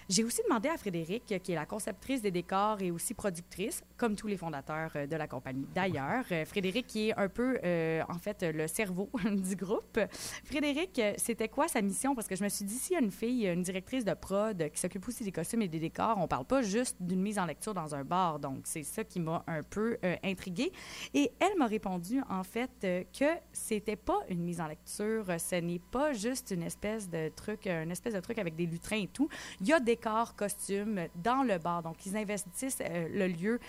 [0.07, 4.15] J'ai aussi demandé à Frédéric, qui est la conceptrice des décors et aussi productrice, comme
[4.15, 6.25] tous les fondateurs euh, de la compagnie d'ailleurs.
[6.31, 9.99] Euh, Frédéric, qui est un peu, euh, en fait, le cerveau du groupe.
[10.43, 12.13] Frédéric, c'était quoi sa mission?
[12.13, 14.69] Parce que je me suis dit, s'il y a une fille, une directrice de prod
[14.69, 17.45] qui s'occupe aussi des costumes et des décors, on parle pas juste d'une mise en
[17.45, 18.39] lecture dans un bar.
[18.39, 20.71] Donc, c'est ça qui m'a un peu intriguée.
[21.15, 25.25] Et elle m'a répondu, en fait, que c'était pas une mise en lecture.
[25.39, 29.01] Ce n'est pas juste une espèce de truc, une espèce de truc avec des lutrins
[29.01, 29.29] et tout.
[29.61, 31.81] Il y a décors, costumes dans le bar.
[31.83, 33.59] Donc, ils investissent euh, le lieu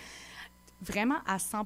[0.79, 1.65] vraiment à 100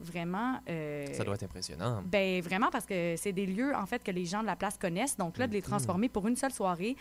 [0.00, 0.58] vraiment.
[0.68, 2.02] euh, Ça doit être impressionnant.
[2.04, 4.76] ben vraiment parce que c'est des lieux en fait que les gens de la place
[4.76, 5.16] connaissent.
[5.16, 6.96] Donc là, de les transformer pour une seule soirée.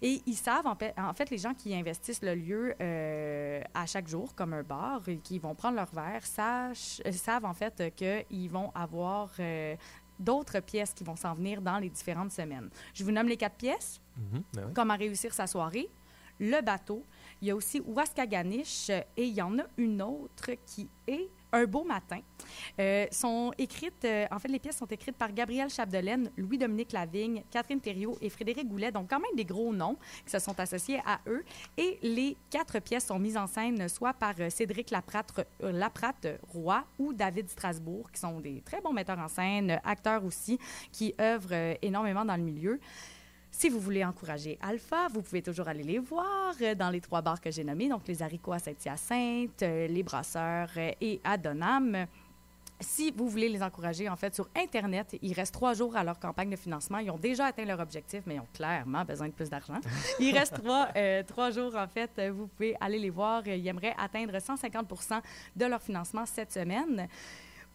[0.00, 3.84] Et ils savent en fait, en fait les gens qui investissent le lieu euh, à
[3.84, 7.52] chaque jour comme un bar et qui vont prendre leur verre sachent- euh, savent en
[7.54, 9.30] fait qu'ils vont avoir
[10.18, 12.70] d'autres pièces qui vont s'en venir dans les différentes semaines.
[12.94, 14.00] Je vous nomme les quatre pièces
[14.54, 14.72] ben oui.
[14.74, 15.90] comment réussir sa soirée,
[16.38, 17.04] le bateau.
[17.40, 21.28] Il y a aussi Ouaskaganish euh, et il y en a une autre qui est
[21.52, 22.20] Un beau matin.
[22.80, 27.44] Euh, sont écrites, euh, en fait, les pièces sont écrites par Gabriel Chapdelaine, Louis-Dominique Lavigne,
[27.48, 31.00] Catherine Thériault et Frédéric Goulet, donc quand même des gros noms qui se sont associés
[31.06, 31.44] à eux.
[31.76, 37.12] Et les quatre pièces sont mises en scène soit par Cédric Laprate, Laprate Roy ou
[37.12, 40.58] David Strasbourg, qui sont des très bons metteurs en scène, acteurs aussi,
[40.90, 42.80] qui œuvrent énormément dans le milieu.
[43.56, 47.22] Si vous voulez encourager Alpha, vous pouvez toujours aller les voir euh, dans les trois
[47.22, 51.38] bars que j'ai nommés, donc les haricots à Saint-Hyacinthe, euh, les brasseurs euh, et à
[51.38, 52.04] Donham.
[52.80, 56.18] Si vous voulez les encourager, en fait, sur Internet, il reste trois jours à leur
[56.18, 56.98] campagne de financement.
[56.98, 59.80] Ils ont déjà atteint leur objectif, mais ils ont clairement besoin de plus d'argent.
[60.18, 62.10] Il reste trois, euh, trois jours, en fait.
[62.32, 63.46] Vous pouvez aller les voir.
[63.46, 65.20] Ils aimeraient atteindre 150%
[65.54, 67.08] de leur financement cette semaine.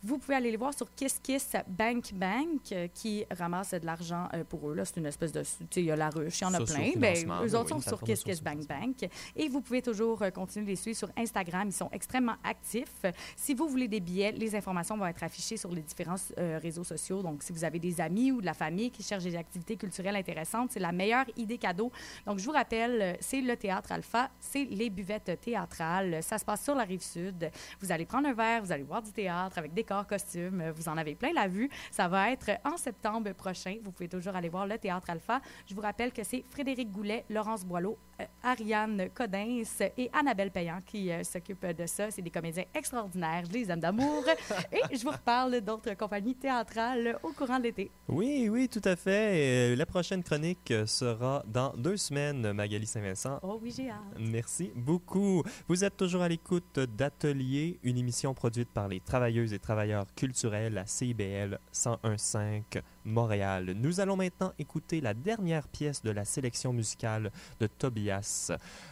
[0.02, 4.30] Vous pouvez aller les voir sur Kiss Kiss Bank Bank, euh, qui ramasse de l'argent
[4.34, 4.74] euh, pour eux.
[4.74, 5.42] Là, c'est une espèce de...
[5.42, 6.92] Tu sais, il y a la ruche, il y en a plein.
[6.96, 9.10] Ben, Sociofinancement, eux ben autres oui, sont sur Kiss Kiss Bank Bank.
[9.36, 11.68] Et vous pouvez toujours euh, continuer de les suivre sur Instagram.
[11.68, 13.06] Ils sont extrêmement actifs.
[13.36, 17.22] Si vous voulez des billets, les informations vont être affichées sur les différents réseaux sociaux.
[17.22, 20.16] Donc, si vous avez des amis ou de la famille qui cherchent des activités culturelles
[20.16, 21.92] intéressantes, c'est la meilleure idée cadeau.
[22.26, 26.24] Donc, je vous rappelle, c'est le Théâtre Alpha, c'est les buvettes théâtrales.
[26.24, 27.52] Ça se passe sur la rive sud.
[27.82, 30.71] Vous allez prendre un verre, vous allez voir du théâtre avec décors, costumes.
[30.75, 31.69] Vous en avez plein la vue.
[31.91, 33.78] Ça va être en septembre prochain.
[33.84, 35.41] Vous pouvez toujours aller voir le Théâtre Alpha.
[35.67, 37.97] Je vous rappelle que c'est Frédéric Goulet, Laurence Boileau,
[38.44, 39.64] Ariane Codins
[39.98, 42.12] et Annabelle Payan qui euh, s'occupent de ça.
[42.12, 43.44] C'est des comédiens extraordinaires.
[43.48, 44.24] Je les aime d'amour.
[44.72, 47.92] et je vous reparle d'autres compagnies théâtrales au courant de l'été.
[48.08, 49.74] Oui, oui, tout à fait.
[49.74, 53.40] Euh, la prochaine chronique sera dans deux semaines, Magali Saint-Vincent.
[53.42, 53.98] Oh oui, j'ai hâte.
[54.20, 55.44] Merci beaucoup.
[55.68, 60.78] Vous êtes toujours à l'écoute d'Atelier, une émission produite par les travailleuses et travailleurs culturels
[60.78, 63.74] à CIBL 101.5 Montréal.
[63.76, 68.52] Nous allons maintenant écouter la dernière pièce de la sélection musicale de Tobias.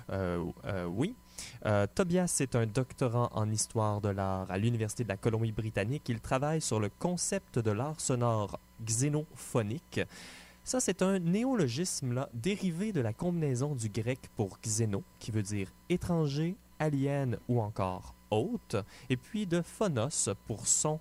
[0.10, 1.16] Euh, euh, oui.
[1.66, 6.10] Euh, Tobias est un doctorant en histoire de l'art à l'Université de la Colombie-Britannique.
[6.10, 10.02] Il travaille sur le concept de l'art sonore xénophonique.
[10.64, 15.44] Ça, c'est un néologisme là, dérivé de la combinaison du grec pour xéno, qui veut
[15.44, 18.76] dire étranger, alien ou encore hôte,
[19.10, 21.00] et puis de phonos pour son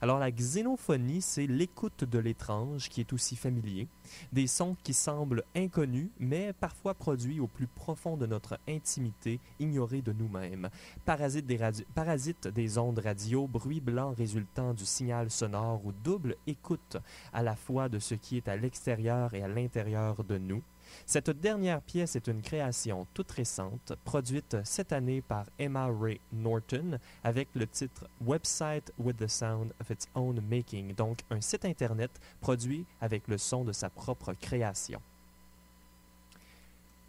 [0.00, 3.86] Alors la xénophonie, c'est l'écoute de l'étrange qui est aussi familier,
[4.32, 10.02] des sons qui semblent inconnus, mais parfois produits au plus profond de notre intimité, ignorés
[10.02, 10.68] de nous-mêmes.
[11.04, 11.58] Parasite des,
[11.94, 16.96] parasite des ondes radio, bruit blanc résultant du signal sonore ou double écoute
[17.32, 20.62] à la fois de ce qui est à l'extérieur et à l'intérieur de nous.
[21.06, 26.98] Cette dernière pièce est une création toute récente, produite cette année par Emma Ray Norton
[27.24, 32.10] avec le titre Website with the Sound of Its Own Making, donc un site internet
[32.40, 35.00] produit avec le son de sa propre création.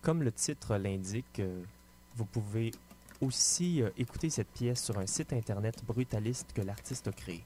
[0.02, 1.64] Comme le titre l'indique, euh,
[2.16, 2.72] vous pouvez
[3.22, 7.44] aussi euh, écouter cette pièce sur un site internet brutaliste que l'artiste a créé.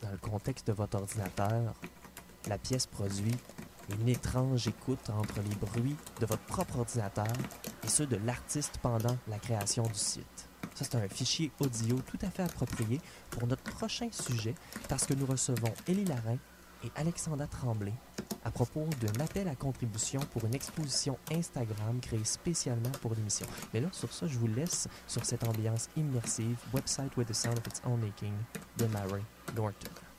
[0.00, 1.74] Dans le contexte de votre ordinateur,
[2.48, 3.36] la pièce produit
[4.00, 7.32] une étrange écoute entre les bruits de votre propre ordinateur
[7.84, 10.48] et ceux de l'artiste pendant la création du site.
[10.74, 13.00] Ça, c'est un fichier audio tout à fait approprié
[13.30, 14.54] pour notre prochain sujet
[14.88, 16.38] parce que nous recevons Élie Larin
[16.84, 17.92] et Alexandra Tremblay
[18.44, 23.46] à propos d'un appel à contribution pour une exposition Instagram créée spécialement pour l'émission.
[23.74, 27.58] Mais là, sur ça, je vous laisse sur cette ambiance immersive, Website with the Sound
[27.58, 28.34] of Its Own Making
[28.78, 29.22] de Mary
[29.54, 30.09] Norton.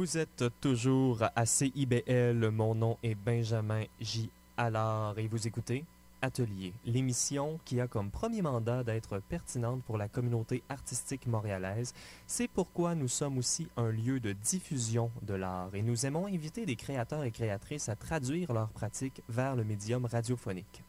[0.00, 2.48] Vous êtes toujours à CIBL.
[2.48, 4.30] Mon nom est Benjamin J.
[4.56, 5.84] Allard et vous écoutez
[6.22, 11.92] Atelier, l'émission qui a comme premier mandat d'être pertinente pour la communauté artistique montréalaise.
[12.26, 16.64] C'est pourquoi nous sommes aussi un lieu de diffusion de l'art et nous aimons inviter
[16.64, 20.82] des créateurs et créatrices à traduire leurs pratiques vers le médium radiophonique.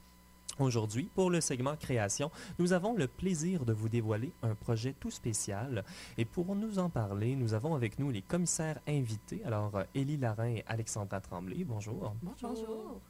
[0.62, 5.10] Aujourd'hui, pour le segment création, nous avons le plaisir de vous dévoiler un projet tout
[5.10, 5.84] spécial.
[6.20, 9.42] Et pour nous en parler, nous avons avec nous les commissaires invités.
[9.44, 12.14] Alors, euh, Élie Larin et Alexandra Tremblay, bonjour.
[12.22, 13.02] Bonjour.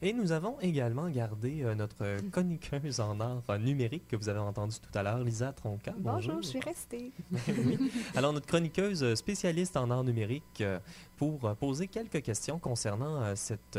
[0.00, 4.38] Et nous avons également gardé euh, notre chroniqueuse en art euh, numérique que vous avez
[4.38, 5.92] entendu tout à l'heure, Lisa Tronca.
[5.98, 7.12] Bonjour, je suis restée.
[7.48, 7.78] Oui.
[8.14, 10.78] Alors, notre chroniqueuse spécialiste en art numérique euh,
[11.16, 13.78] pour poser quelques questions concernant euh, cette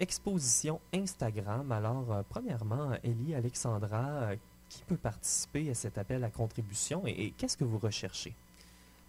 [0.00, 1.70] exposition Instagram.
[1.72, 4.36] Alors, euh, premièrement, Ellie, Alexandra, euh,
[4.68, 8.34] qui peut participer à cet appel à contribution et, qu'est-ce que vous recherchez?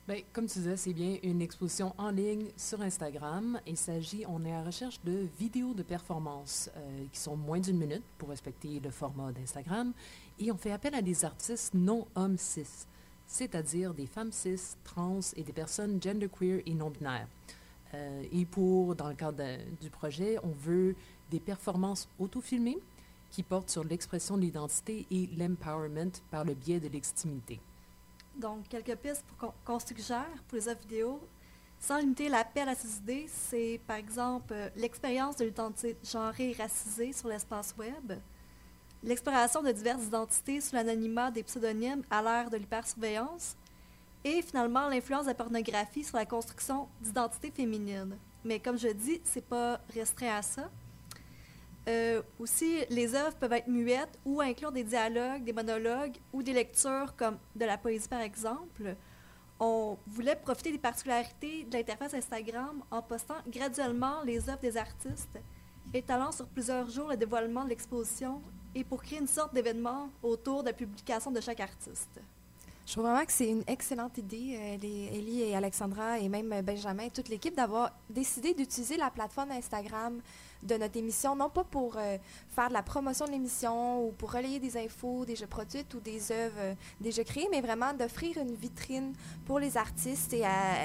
[0.07, 3.59] Bien, comme tu disais, c'est bien une exposition en ligne sur Instagram.
[3.67, 7.59] Il s'agit, on est à la recherche de vidéos de performance euh, qui sont moins
[7.59, 9.93] d'une minute pour respecter le format d'Instagram.
[10.39, 12.87] Et on fait appel à des artistes non hommes cis,
[13.27, 17.27] c'est-à-dire des femmes cis, trans et des personnes genderqueer et non-binaires.
[17.93, 19.43] Euh, et pour, dans le cadre
[19.81, 20.95] du projet, on veut
[21.31, 22.77] des performances autofilmées
[23.31, 27.59] qui portent sur l'expression de l'identité et l'empowerment par le biais de l'extimité.
[28.35, 29.25] Donc, quelques pistes
[29.65, 31.19] qu'on suggère pour les œuvres vidéo.
[31.81, 36.53] Sans limiter l'appel à ces idées, c'est par exemple euh, l'expérience de l'identité genrée et
[36.53, 38.19] racisée sur l'espace web,
[39.01, 43.55] l'exploration de diverses identités sous l'anonymat des pseudonymes à l'ère de l'hypersurveillance,
[44.23, 48.17] et finalement l'influence de la pornographie sur la construction d'identités féminines.
[48.43, 50.69] Mais comme je dis, c'est pas restreint à ça.
[51.87, 56.53] Euh, aussi, les œuvres peuvent être muettes ou inclure des dialogues, des monologues ou des
[56.53, 58.95] lectures comme de la poésie par exemple.
[59.59, 65.39] On voulait profiter des particularités de l'interface Instagram en postant graduellement les œuvres des artistes,
[65.93, 68.41] étalant sur plusieurs jours le dévoilement de l'exposition
[68.75, 72.21] et pour créer une sorte d'événement autour de la publication de chaque artiste.
[72.89, 76.51] Je trouve vraiment que c'est une excellente idée, euh, les, Ellie et Alexandra et même
[76.51, 80.19] euh, Benjamin toute l'équipe d'avoir décidé d'utiliser la plateforme Instagram
[80.63, 82.17] de notre émission, non pas pour euh,
[82.49, 85.99] faire de la promotion de l'émission ou pour relayer des infos, des jeux produites ou
[85.99, 89.13] des œuvres euh, déjà créées, mais vraiment d'offrir une vitrine
[89.45, 90.43] pour les artistes et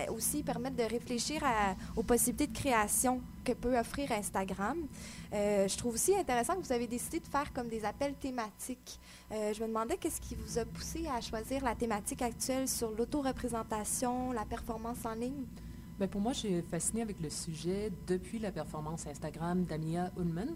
[0.09, 1.43] aussi permettre de réfléchir
[1.97, 4.79] aux possibilités de création que peut offrir Instagram.
[5.33, 8.99] Euh, je trouve aussi intéressant que vous avez décidé de faire comme des appels thématiques.
[9.33, 12.91] Euh, je me demandais qu'est-ce qui vous a poussé à choisir la thématique actuelle sur
[12.93, 15.45] l'autoreprésentation, la performance en ligne.
[15.99, 20.49] Ben, pour moi, je suis fascinée avec le sujet depuis la performance Instagram d'Amia Unman,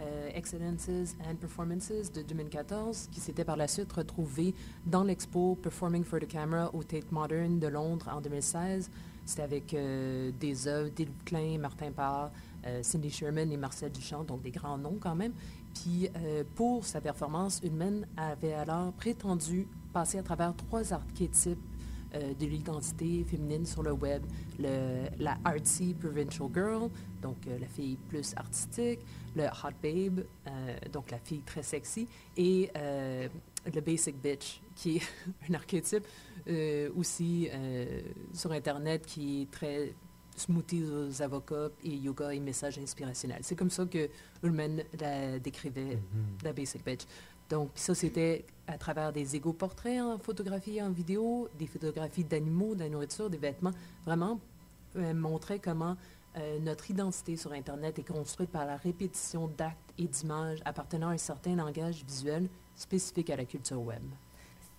[0.00, 4.54] euh, Excellences and Performances de 2014, qui s'était par la suite retrouvée
[4.86, 8.90] dans l'expo Performing for the Camera au Tate Modern de Londres en 2016.
[9.26, 12.30] C'était avec euh, des œuvres d'Yves Klein, Martin Parr,
[12.64, 15.32] euh, Cindy Sherman et Marcel Duchamp, donc des grands noms quand même.
[15.74, 21.58] Puis euh, pour sa performance, Unman avait alors prétendu passer à travers trois archétypes
[22.16, 24.22] euh, de l'identité féminine sur le web.
[24.58, 26.88] Le- la artsy provincial girl,
[27.22, 29.00] donc euh, la fille plus artistique,
[29.34, 35.02] le hot babe, euh, donc la fille très sexy, et le basic bitch, qui est
[35.50, 36.06] un archétype
[36.96, 37.48] aussi
[38.32, 39.94] sur Internet qui est très
[40.36, 43.40] smoothies aux avocats et yoga et messages inspirationnels.
[43.42, 44.08] C'est comme ça que
[44.42, 45.98] Ullman la décrivait,
[46.44, 47.06] la basic bitch.
[47.48, 52.74] Donc, ça, c'était à travers des égaux portraits en photographie en vidéo, des photographies d'animaux,
[52.74, 53.72] de la nourriture, des vêtements.
[54.04, 54.40] Vraiment,
[54.96, 55.96] euh, montrer comment
[56.36, 61.12] euh, notre identité sur Internet est construite par la répétition d'actes et d'images appartenant à
[61.12, 64.02] un certain langage visuel spécifique à la culture web.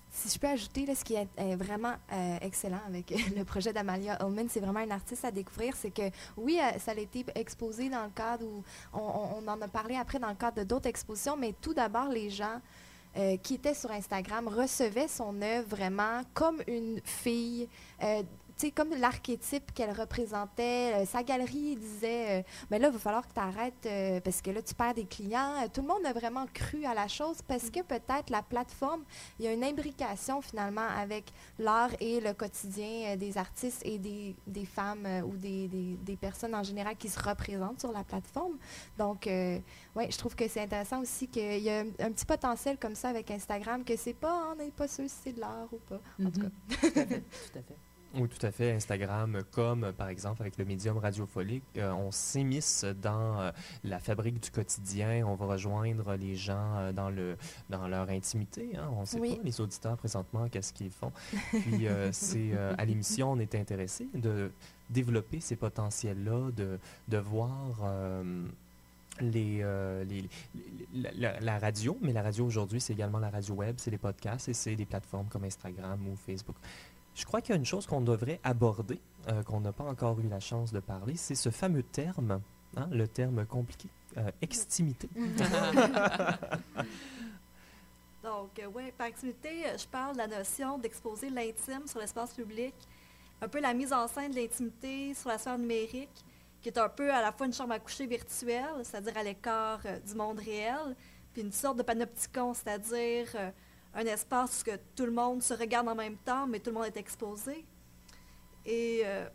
[0.10, 4.18] Si je peux ajouter, là, ce qui est, vraiment euh, excellent avec le projet d'Amalia
[4.26, 5.76] Ullman, c'est vraiment un artiste à découvrir.
[5.76, 9.68] C'est que, oui, euh, ça a été exposé dans le cadre où on, en a
[9.68, 12.62] parlé après dans le cadre de d'autres expositions, mais tout d'abord, les gens
[13.18, 17.68] euh, qui étaient sur Instagram recevaient son œuvre vraiment comme une fille.
[18.04, 18.24] euh,
[18.58, 23.28] sais, comme l'archétype qu'elle représentait, Euh, sa galerie disait, euh, ben là, il va falloir
[23.28, 25.54] que tu arrêtes euh, parce que là, tu perds des clients.
[25.74, 29.04] Tout le monde a vraiment cru à la chose parce que peut-être la plateforme
[29.40, 34.36] il y a une imbrication finalement avec l'art et le quotidien des artistes et des,
[34.46, 38.58] des femmes ou des, des- des personnes en général qui se représentent sur la plateforme.
[38.98, 39.60] Donc, euh,
[39.96, 42.96] ouais, je trouve que c'est intéressant aussi qu'il y a un, un petit potentiel comme
[42.96, 45.78] ça avec Instagram, que c'est pas, on n'est pas sûr si c'est de l'art ou
[45.78, 46.00] pas.
[46.24, 46.48] En tout cas.
[46.48, 46.80] Mhm.
[46.82, 47.22] Tout à fait.
[47.52, 47.78] Tout à fait.
[48.16, 48.72] Oui, tout à fait.
[48.72, 53.52] Instagram, comme par exemple avec le médium radiophonique, euh, on s'immisce dans euh,
[53.84, 55.24] la fabrique du quotidien.
[55.28, 57.38] On va rejoindre les gens euh, dans, le,
[57.70, 58.72] dans leur intimité.
[58.78, 58.90] hein.
[58.96, 59.36] On ne sait Oui.
[59.36, 61.12] pas, les auditeurs présentement, qu'est-ce qu'ils font.
[61.52, 64.52] Puis c'est à l'émission, on est intéressé de
[64.90, 66.80] développer ces potentiels-là, de,
[67.10, 67.84] de voir.
[69.20, 70.30] les, euh, les- les-
[70.94, 73.98] la, la- la radio, mais la radio aujourd'hui, c'est également la radio web, c'est les
[73.98, 76.56] podcasts et c'est des plateformes comme Instagram ou Facebook.
[77.18, 80.20] Je crois qu'il y a une chose qu'on devrait aborder, euh, qu'on n'a pas encore
[80.20, 82.40] eu la chance de parler, c'est ce fameux terme,
[82.76, 85.10] hein, le terme compliqué, euh, extimité.
[88.24, 92.76] Donc, euh, oui, par euh, je parle de la notion d'exposer l'intime sur l'espace public,
[93.42, 96.24] un peu la mise en scène de l'intimité sur la sphère numérique,
[96.62, 99.82] qui est un peu à la fois une chambre à coucher virtuelle, c'est-à-dire à, l'écart
[100.06, 100.96] du monde réel,
[101.34, 103.36] puis une sorte de panopticon, c'est-à-dire
[103.98, 106.86] un espace où tout le monde se regarde en même temps, mais tout le monde
[106.86, 107.66] est exposé.
[108.66, 109.28] Et euh,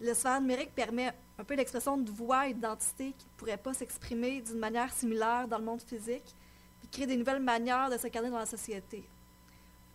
[0.00, 3.72] le sphère numérique permet un peu l'expression de voix et d'identité qui ne pourraient pas
[3.72, 6.34] s'exprimer d'une manière similaire dans le monde physique
[6.80, 9.08] puis créer des nouvelles manières de s'incarner dans la société.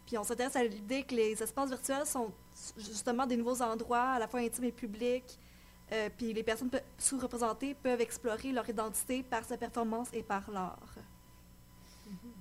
[0.05, 2.31] Puis on s'intéresse à l'idée que les espaces virtuels sont
[2.77, 5.39] justement des nouveaux endroits, à la fois intimes et publics,
[5.91, 10.49] euh, puis les personnes pe- sous-représentées peuvent explorer leur identité par sa performance et par
[10.51, 10.95] l'art.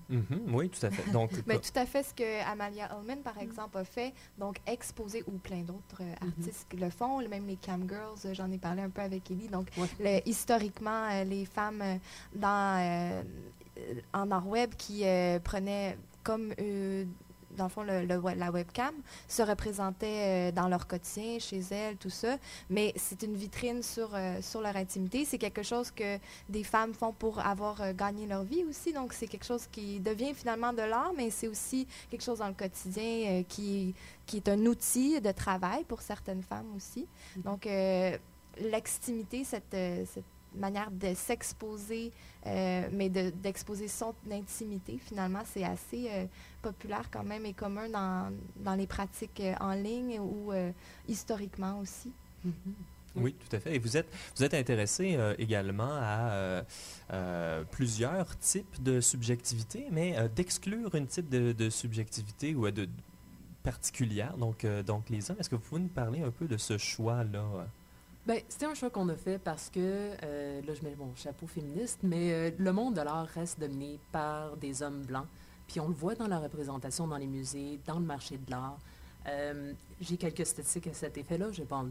[0.08, 1.10] Mhm, oui, tout à fait.
[1.12, 5.22] Donc, Mais tout à fait ce que Amalia Ullman, par exemple, a fait, donc exposer,
[5.26, 6.28] ou plein d'autres euh, Mhm.
[6.30, 9.30] artistes qui le font, même les Cam Girls, euh, j'en ai parlé un peu avec
[9.30, 9.48] Ellie.
[9.48, 9.86] Donc, Ouais.
[10.00, 11.82] le- historiquement, euh, les femmes
[12.34, 13.24] dans,
[14.12, 17.04] en art web qui euh, prenaient comme, euh,
[17.56, 18.94] dans le fond, le- le we- la webcam,
[19.28, 22.36] se représentaient euh, dans leur quotidien, chez elles, tout ça.
[22.70, 25.24] Mais c'est une vitrine sur, euh, sur leur intimité.
[25.24, 28.92] C'est quelque chose que des femmes font pour avoir euh, gagné leur vie aussi.
[28.92, 32.48] Donc, c'est quelque chose qui devient finalement de l'art, mais c'est aussi quelque chose dans
[32.48, 33.94] le quotidien qui,
[34.26, 37.06] qui est un outil de travail pour certaines femmes aussi.
[37.36, 37.42] Mhm.
[37.42, 38.16] Donc, euh,
[38.60, 39.70] l'extimité, cette,
[40.12, 40.24] cette
[40.54, 42.12] manière de s'exposer,
[42.46, 46.26] euh, mais de- d'exposer son intimité, finalement, c'est assez euh,
[46.62, 50.70] populaire quand même et commun dans, dans les pratiques euh, en ligne ou euh,
[51.08, 52.12] historiquement aussi.
[52.44, 52.52] Mhm.
[53.16, 53.76] Oui, tout à fait.
[53.76, 56.62] Et vous êtes, vous êtes intéressé euh, également à euh,
[57.12, 62.72] euh, plusieurs types de subjectivité, mais euh, d'exclure une type de, de subjectivité ou euh,
[62.72, 62.88] de,
[63.62, 65.36] particulière, donc, euh, donc les hommes.
[65.38, 67.44] Est-ce que vous pouvez nous parler un peu de ce choix-là?
[68.26, 69.78] Ben, c'était un choix qu'on a fait parce que,
[70.22, 73.98] euh, là, je mets mon chapeau féministe, mais euh, le monde de l'art reste dominé
[74.12, 75.26] par des hommes blancs.
[75.68, 78.78] Puis on le voit dans la représentation dans les musées, dans le marché de l'art.
[79.28, 81.52] Euh, J'ai quelques statistiques à cet effet-là.
[81.52, 81.88] Je vais pas en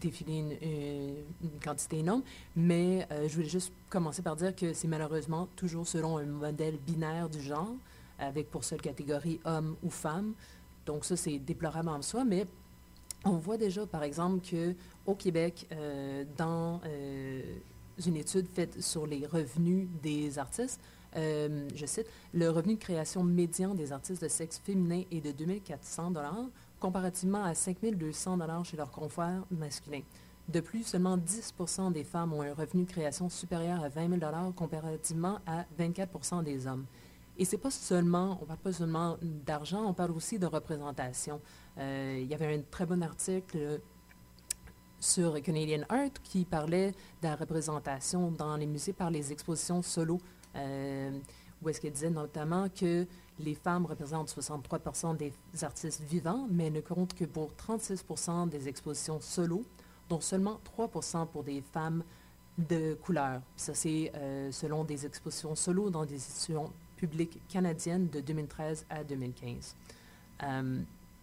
[0.00, 2.22] défiler une, une- quantité énorme,
[2.54, 7.28] mais je voulais juste commencer par dire que c'est malheureusement toujours selon un modèle binaire
[7.28, 7.74] du genre,
[8.18, 10.34] avec pour seule catégorie homme ou femme.
[10.86, 12.46] Donc ça, c'est déplorable en soi, mais
[13.24, 14.74] on voit déjà, par exemple, que
[15.06, 17.42] au Québec, euh, dans euh,
[18.06, 20.80] une étude faite sur les revenus des artistes,
[21.16, 25.32] euh, je cite, le revenu de création médian des artistes de sexe féminin est de
[25.32, 26.46] 2400 dollars,
[26.80, 30.02] comparativement à 5200 dollars chez leurs confrères masculins.
[30.48, 34.20] De plus, seulement 10% des femmes ont un revenu de création supérieur à 20 000
[34.20, 36.84] dollars, comparativement à 24% des hommes.
[37.38, 41.40] Et c'est pas seulement, on parle pas seulement d'argent, on parle aussi de représentation.
[41.78, 43.80] Euh, il y avait un très bon article
[45.02, 46.92] sur Canadian Art qui parlait
[47.22, 50.20] de la représentation dans les musées par les expositions solo,
[50.54, 51.10] euh,
[51.60, 53.06] où est-ce qu'elle disait notamment que
[53.40, 59.20] les femmes représentent 63% des artistes vivants, mais ne comptent que pour 36% des expositions
[59.20, 59.64] solo,
[60.08, 62.04] dont seulement 3% pour des femmes
[62.58, 63.40] de couleur.
[63.56, 69.02] Ça, c'est euh, selon des expositions solo dans des institutions publiques canadiennes de 2013 à
[69.02, 69.74] 2015.
[70.44, 70.82] Euh,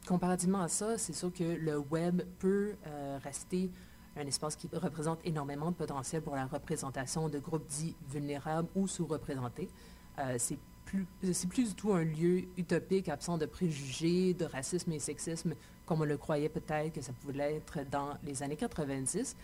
[0.09, 3.69] comparativement à ça, c'est sûr que le web peut euh, rester
[4.17, 8.87] un espace qui représente énormément de potentiel pour la représentation de groupes dits vulnérables ou
[8.87, 9.69] sous-représentés.
[10.17, 14.91] Euh, c'est plus, c'est plus du tout un lieu utopique, absent de préjugés, de racisme
[14.93, 15.53] et sexisme,
[15.85, 19.35] comme on le croyait peut-être que ça pouvait être dans les années 90.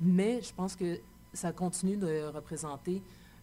[0.00, 1.00] Mais je pense que
[1.34, 3.02] ça continue de représenter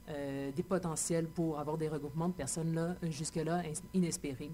[0.09, 3.61] euh, des potentiels pour avoir des regroupements de personnes là, jusque-là
[3.93, 4.51] inespérés.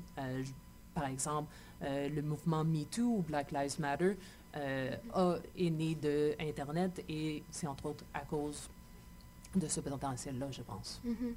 [0.94, 4.16] Par exemple, le mouvement MeToo ou Black Lives Matter
[4.56, 8.70] euh, a, est né de Internet et c'est entre autres à cause
[9.56, 11.02] de ce potentiel-là, je pense.
[11.04, 11.36] Mhm.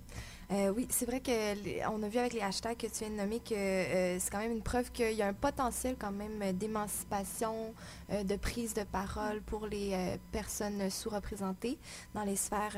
[0.52, 3.40] Euh, oui, c'est vrai qu'on a vu avec les hashtags que tu viens de nommer
[3.40, 7.72] que euh, c'est quand même une preuve qu'il y a un potentiel quand même d'émancipation,
[8.10, 11.78] euh, de prise de parole pour les personnes sous-représentées
[12.14, 12.76] dans les sphères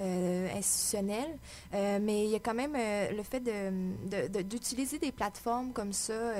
[0.00, 1.38] institutionnelles.
[1.72, 3.40] mais il y a quand même le fait
[4.44, 6.32] d'utiliser de, des plateformes comme ça.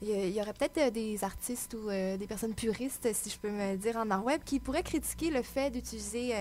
[0.00, 3.96] il, y, aurait peut-être des artistes ou des personnes puristes, si je peux me dire,
[3.96, 6.32] en art web, qui pourraient critiquer le fait d'utiliser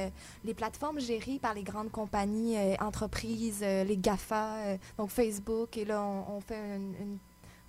[0.44, 5.86] les plateformes gérées par les grandes compagnies, entreprises, euh, les GAFA, euh, donc Facebook, et
[5.86, 6.80] là, on, fait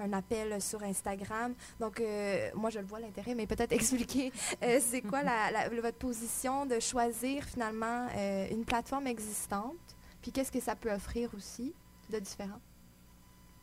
[0.03, 1.55] un appel sur Instagram.
[1.81, 4.33] Donc, euh, moi, je le vois l'intérêt, mais peut-être expliquer
[4.81, 5.21] c'est quoi
[5.81, 8.09] votre position de choisir finalement
[8.51, 11.75] une plateforme existante, puis qu'est-ce que ça peut offrir aussi
[12.11, 12.61] de différent?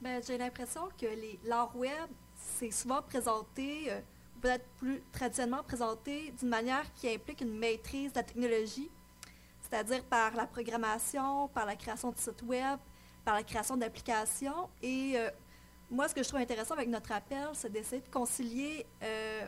[0.02, 1.08] Ben, j'ai l'impression que
[1.44, 3.92] l'art web, c'est souvent présenté,
[4.42, 8.90] peut-être plus traditionnellement présenté d'une manière qui implique une maîtrise de la technologie
[9.70, 12.80] c'est-à-dire par la programmation, par la création de sites web,
[13.24, 14.70] par la création d'applications.
[14.82, 15.30] Et euh,
[15.90, 19.48] moi, ce que je trouve intéressant avec notre appel, c'est d'essayer de concilier, euh,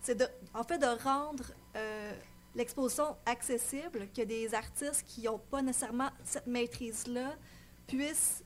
[0.00, 0.20] c'est
[0.54, 1.44] en fait de rendre
[1.76, 2.12] euh,
[2.54, 7.34] l'exposition accessible, que des artistes qui n'ont pas nécessairement cette maîtrise-là
[7.86, 8.42] puissent,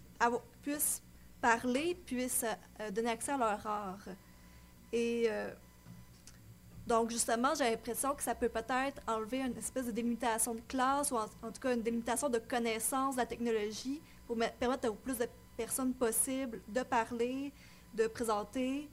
[0.62, 1.02] puissent
[1.40, 2.44] parler, puissent
[2.92, 4.08] donner accès à leur art.
[4.92, 5.28] Et
[6.86, 11.12] donc, justement, j'ai l'impression que ça peut peut-être enlever une espèce de délimitation de classe
[11.12, 15.18] ou en, tout cas une délimitation de connaissance de la technologie pour permettre au plus
[15.18, 15.26] de
[15.64, 17.52] personnes possibles de parler,
[17.94, 18.88] de présenter.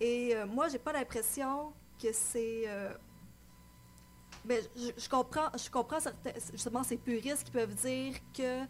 [0.00, 2.64] Et euh, moi, j'ai pas l'impression que c'est.
[2.66, 2.92] Euh,
[4.44, 5.98] ben, je, comprends, je comprends
[6.52, 8.64] justement ces puristes qui peuvent dire que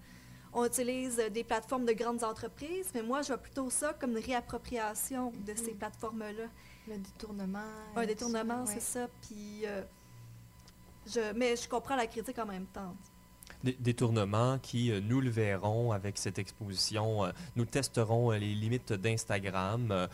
[0.54, 4.24] on utilise des plateformes de grandes entreprises, mais moi, je vois plutôt ça comme une
[4.24, 5.78] réappropriation de ces mm.
[5.78, 6.48] plateformes-là.
[6.88, 7.72] Le détournement.
[7.96, 9.08] Un détournement, c'est ça.
[9.22, 9.82] Puis, euh,
[11.06, 12.94] je, mais je comprends la critique en même temps.
[13.64, 18.92] Des détournements qui, euh, nous le verrons avec cette exposition, euh, nous testerons les limites
[18.92, 20.08] d'Instagram.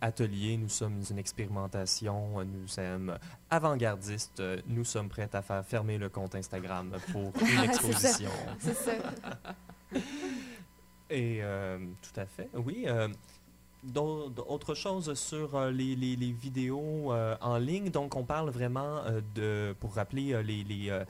[0.00, 3.18] atelier, nous sommes une expérimentation, nous sommes
[3.50, 8.30] avant-gardistes, nous sommes prêts à faire fermer le compte Instagram pour une exposition.
[8.58, 8.92] c'est ça.
[11.10, 11.42] Et
[12.02, 12.86] tout à fait, oui
[14.48, 17.90] autre chose sur euh, les, vidéos euh, en ligne.
[17.90, 21.02] Donc, on parle vraiment euh, de, pour rappeler les,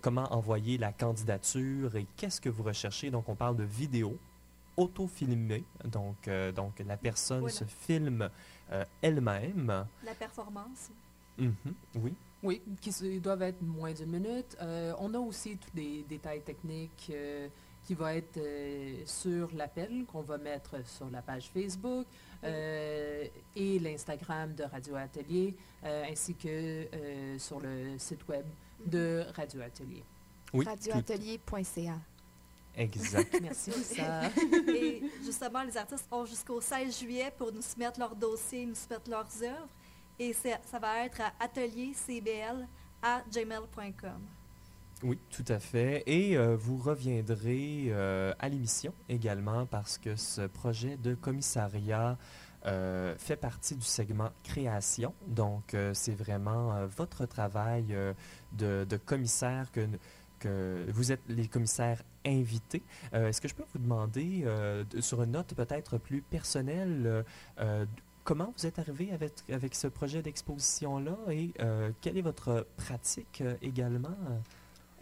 [0.00, 3.10] comment envoyer la candidature et qu'est-ce que vous recherchez.
[3.10, 4.16] Donc, on parle de vidéos
[4.76, 5.64] auto-filmées.
[5.84, 8.28] Donc, donc, la personne se filme
[9.02, 9.86] elle-même.
[10.04, 10.90] La performance.
[11.38, 11.74] Mm-hmm.
[11.96, 12.14] oui.
[12.42, 14.56] Oui, qui doivent être moins d'une minute.
[14.98, 17.10] on a aussi tous des détails techniques
[17.84, 22.06] qui va être euh, sur l'appel qu'on va mettre sur la page Facebook
[22.42, 25.54] euh, et l'Instagram de Radio Atelier,
[25.84, 26.86] euh, ainsi que
[27.38, 28.44] sur le site web
[28.84, 30.02] de Radio Atelier.
[30.52, 31.98] Oui, radioatelier.ca.
[32.76, 33.38] Exact.
[33.42, 34.22] Merci, ça.
[34.68, 39.08] Et justement, les artistes ont jusqu'au 16 juillet pour nous soumettre leur dossier, nous soumettre
[39.08, 39.68] leurs œuvres.
[40.18, 42.66] Et ça va être à ateliercbl
[43.02, 44.20] à gmail.com.
[45.02, 46.02] Oui, tout à fait.
[46.06, 52.16] Et euh, vous reviendrez euh, à l'émission également parce que ce projet de commissariat
[52.64, 55.12] euh, fait partie du segment création.
[55.26, 57.94] Donc, c'est vraiment votre travail
[58.52, 59.88] de, commissaire que,
[60.88, 62.82] vous êtes les commissaires invités.
[63.12, 64.46] Est-ce que je peux vous demander,
[65.00, 67.24] sur une note peut-être plus personnelle,
[68.24, 71.52] comment vous êtes arrivé avec, avec ce projet d'exposition-là et
[72.00, 74.16] quelle est votre pratique également?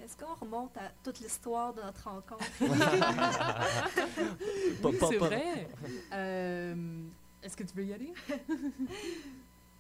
[0.03, 2.45] Est-ce qu'on remonte à toute l'histoire de notre rencontre?
[5.09, 5.69] c'est vrai.
[6.13, 6.75] Euh,
[7.43, 8.13] est-ce que tu veux y aller?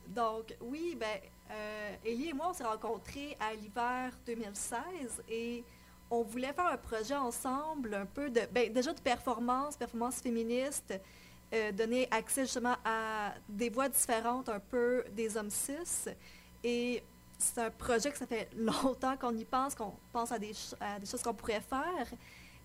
[0.06, 1.18] Donc, oui, ben,
[1.50, 4.78] euh, Élie et moi, on s'est rencontrés à l'hiver 2016
[5.28, 5.64] et
[6.08, 10.94] on voulait faire un projet ensemble, un peu de, ben, déjà de performance, performance féministe,
[11.52, 16.12] euh, donner accès justement à des voix différentes, un peu des hommes cis.
[16.62, 17.02] Et
[17.42, 21.22] c'est un projet que ça fait longtemps qu'on y pense, qu'on pense à des, choses
[21.22, 22.06] qu'on pourrait faire.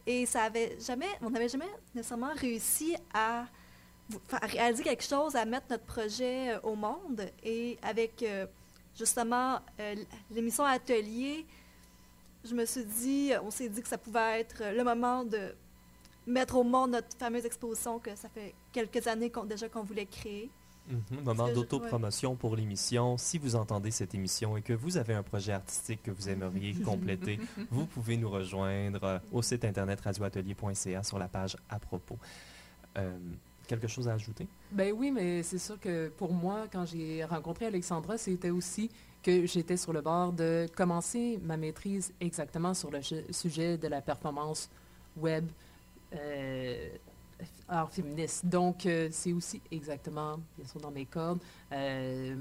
[0.05, 3.45] Et ça avait jamais, on n'avait jamais nécessairement réussi à,
[4.41, 7.29] réaliser quelque chose, à mettre notre projet euh, au monde.
[7.43, 8.45] Et avec euh,
[8.97, 9.95] justement euh,
[10.31, 11.45] l'émission Atelier,
[12.45, 15.53] je me suis dit, on s'est dit que ça pouvait être le moment de
[16.25, 20.49] mettre au monde notre fameuse exposition que ça fait quelques années déjà qu'on voulait créer.
[21.23, 23.17] Moment d'autopromotion pour l'émission.
[23.17, 26.73] Si vous entendez cette émission et que vous avez un projet artistique que vous aimeriez
[26.85, 32.17] compléter, vous pouvez nous rejoindre euh, au site internet radioatelier.ca sur la page à propos.
[32.97, 33.17] Euh,
[33.67, 34.47] quelque chose à ajouter?
[34.71, 38.89] Ben oui, mais c'est sûr que pour moi, quand j'ai rencontré Alexandra, c'était aussi
[39.21, 44.01] que j'étais sur le bord de commencer ma maîtrise exactement sur le sujet de la
[44.01, 44.69] performance
[45.17, 45.45] web
[46.15, 46.89] euh,
[47.67, 48.45] art féministe.
[48.45, 51.39] Donc, euh, c'est aussi exactement, bien sûr, dans mes cordes.
[51.71, 52.35] Euh,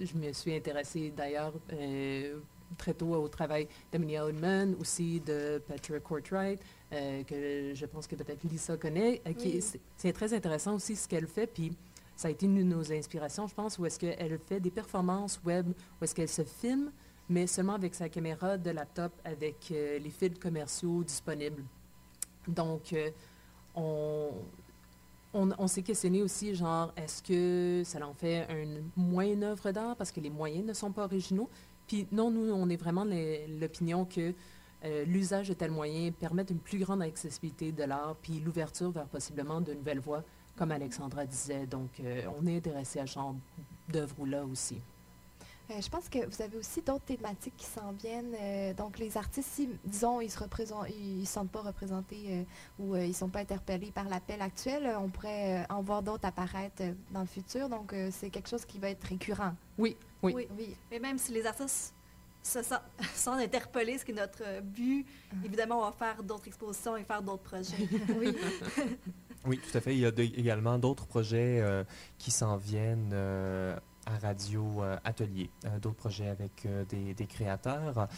[0.00, 2.40] je me suis intéressée d'ailleurs euh,
[2.78, 8.42] très tôt au travail d'Amelia Oldman, aussi de Petra Courtwright, que je pense que peut-être
[8.44, 9.20] Lisa connaît.
[9.26, 9.62] Oui.
[9.96, 11.46] c'est- très intéressant aussi ce qu'elle fait.
[11.46, 11.76] Puis,
[12.16, 15.40] ça a été une de nos inspirations, je pense, où est-ce qu'elle fait des performances
[15.44, 16.90] web, où est-ce qu'elle se filme,
[17.28, 21.64] mais seulement avec sa caméra de laptop avec les fils commerciaux disponibles.
[22.48, 22.94] Donc,
[23.74, 24.30] on,
[25.34, 29.96] on, s'est questionné aussi, genre, est-ce que ça en fait une moyenne œuvre d'art?
[29.96, 31.48] Parce que les moyens ne sont pas originaux?
[31.86, 33.06] Puis non, nous, on est vraiment
[33.60, 34.34] l'opinion que
[34.84, 39.06] euh, l'usage de tels moyens permet une plus grande accessibilité de l'art, puis l'ouverture vers
[39.06, 40.24] possiblement de nouvelles voies,
[40.56, 41.66] comme Alexandra disait.
[41.66, 43.34] Donc, euh, on est intéressé à ce genre
[43.88, 44.78] d'œuvre-là aussi.
[45.70, 48.34] Euh, je pense que vous avez aussi d'autres thématiques qui s'en viennent.
[48.40, 52.20] euh, donc, les artistes, si, disons, ils se représentent, ils ne se sentent pas représentés
[52.30, 52.42] euh,
[52.78, 56.02] ou euh, ils ne sont pas interpellés par l'appel actuel, on pourrait euh, en voir
[56.02, 57.68] d'autres apparaître euh, dans le futur.
[57.68, 59.54] Donc, euh, c'est quelque chose qui va être récurrent.
[59.78, 60.32] Oui, oui.
[60.34, 60.48] Oui.
[60.58, 60.76] Oui.
[60.90, 61.94] Mais même si les artistes
[62.42, 62.82] se sentent,
[63.40, 65.06] interpellés, ce qui est notre but,
[65.44, 67.88] évidemment, on va faire d'autres expositions et faire d'autres projets.
[68.18, 68.36] oui.
[69.46, 69.94] Oui, tout à fait.
[69.94, 71.82] Il y a de- également d'autres projets euh,
[72.18, 73.76] qui s'en viennent euh,
[74.06, 78.08] à Radio euh, Atelier, euh, d'autres projets avec euh, des, des créateurs.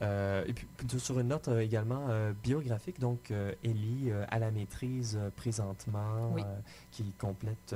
[0.00, 2.08] Et puis, plutôt sur une note également
[2.42, 3.32] biographique, donc
[3.62, 6.42] Ellie à la maîtrise présentement, Oui.
[6.90, 7.74] qui complète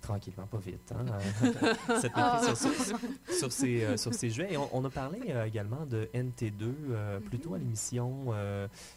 [0.00, 1.04] tranquillement, pas vite, hein,
[2.00, 2.98] cette maîtrise sur, sur-
[3.38, 4.46] sur ses, euh, sur jeux.
[4.50, 6.52] Et on, on a parlé également de NT2
[6.90, 8.26] euh, plus tôt à l'émission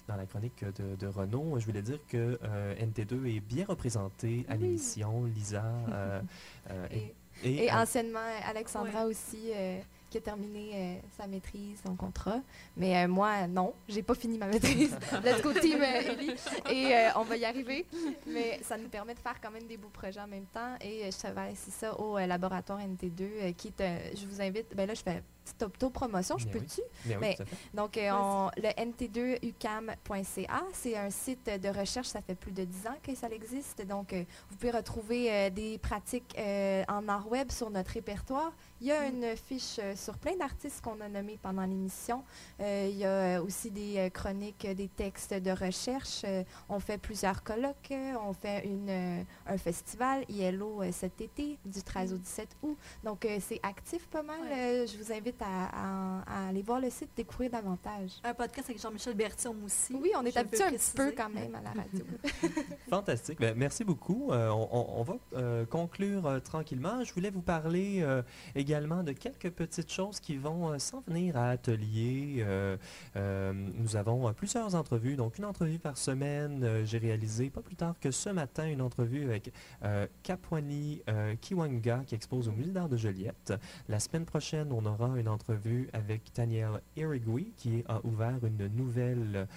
[0.07, 1.59] dans la chronique de, de Renaud.
[1.59, 5.23] Je voulais dire que euh, NT2 est bien représenté à l'émission.
[5.25, 6.21] Lisa euh,
[6.71, 7.13] euh, Et,
[7.43, 9.79] et, et euh, anciennement, Alexandra aussi, euh,
[10.09, 12.39] qui a terminé euh, sa maîtrise, son contrat.
[12.75, 14.97] Mais euh, moi, non, j'ai pas fini ma maîtrise.
[15.23, 16.33] Let's go team, Ellie.
[16.71, 17.85] Et euh, on va y arriver.
[18.25, 20.75] Mais ça nous permet de faire quand même des beaux projets en même temps.
[20.81, 24.41] Et euh, je travaille, c'est ça, au euh, laboratoire NT2, euh, qui est, je vous
[24.41, 26.51] invite, ben là, je fais petite auto-promotion, je oui.
[26.51, 26.81] peux-tu?
[27.05, 27.35] bien oui.
[27.73, 32.87] Donc, euh, on- le nt2ucam.ca, c'est un site de recherche, ça fait plus de 10
[32.87, 33.85] ans que ça existe.
[33.85, 38.51] Donc, euh, vous pouvez retrouver euh, des pratiques euh, en art web sur notre répertoire.
[38.81, 42.23] Il y a une fiche euh, sur plein d'artistes qu'on a nommés pendant l'émission.
[42.59, 46.21] Euh, il y a aussi des euh, chroniques, des textes de recherche.
[46.25, 47.91] Euh, on fait plusieurs colloques.
[47.91, 52.77] on fait une, euh, un festival ILO euh, cet été, du 13 au 17 août.
[53.03, 54.39] Donc, euh, c'est actif pas mal.
[54.41, 54.53] Ouais.
[54.83, 58.11] Euh, je vous invite à, à- à aller voir le site, découvrir davantage.
[58.23, 59.93] Un podcast avec Jean-Michel Bertium aussi.
[59.95, 62.05] Oui, on est habitué un petit peu quand même à la radio.
[62.89, 63.39] Fantastique.
[63.39, 64.31] Ben, merci beaucoup.
[64.31, 67.03] Euh, on, on- on va euh, conclure euh, tranquillement.
[67.03, 68.21] Je voulais vous parler euh,
[68.55, 72.37] également de quelques petites choses qui vont euh, s'en venir à Atelier.
[72.39, 72.77] Euh,
[73.15, 76.63] euh, nous avons euh, plusieurs entrevues, donc une entrevue par semaine.
[76.63, 79.51] Euh, J'ai réalisé pas plus tard que ce matin une entrevue avec
[79.83, 83.53] euh, Kapwani euh, Kiwanga qui expose au Musée d'art de Joliette.
[83.87, 89.47] La semaine prochaine, on aura une entrevue avec Daniel Irigui qui a ouvert une nouvelle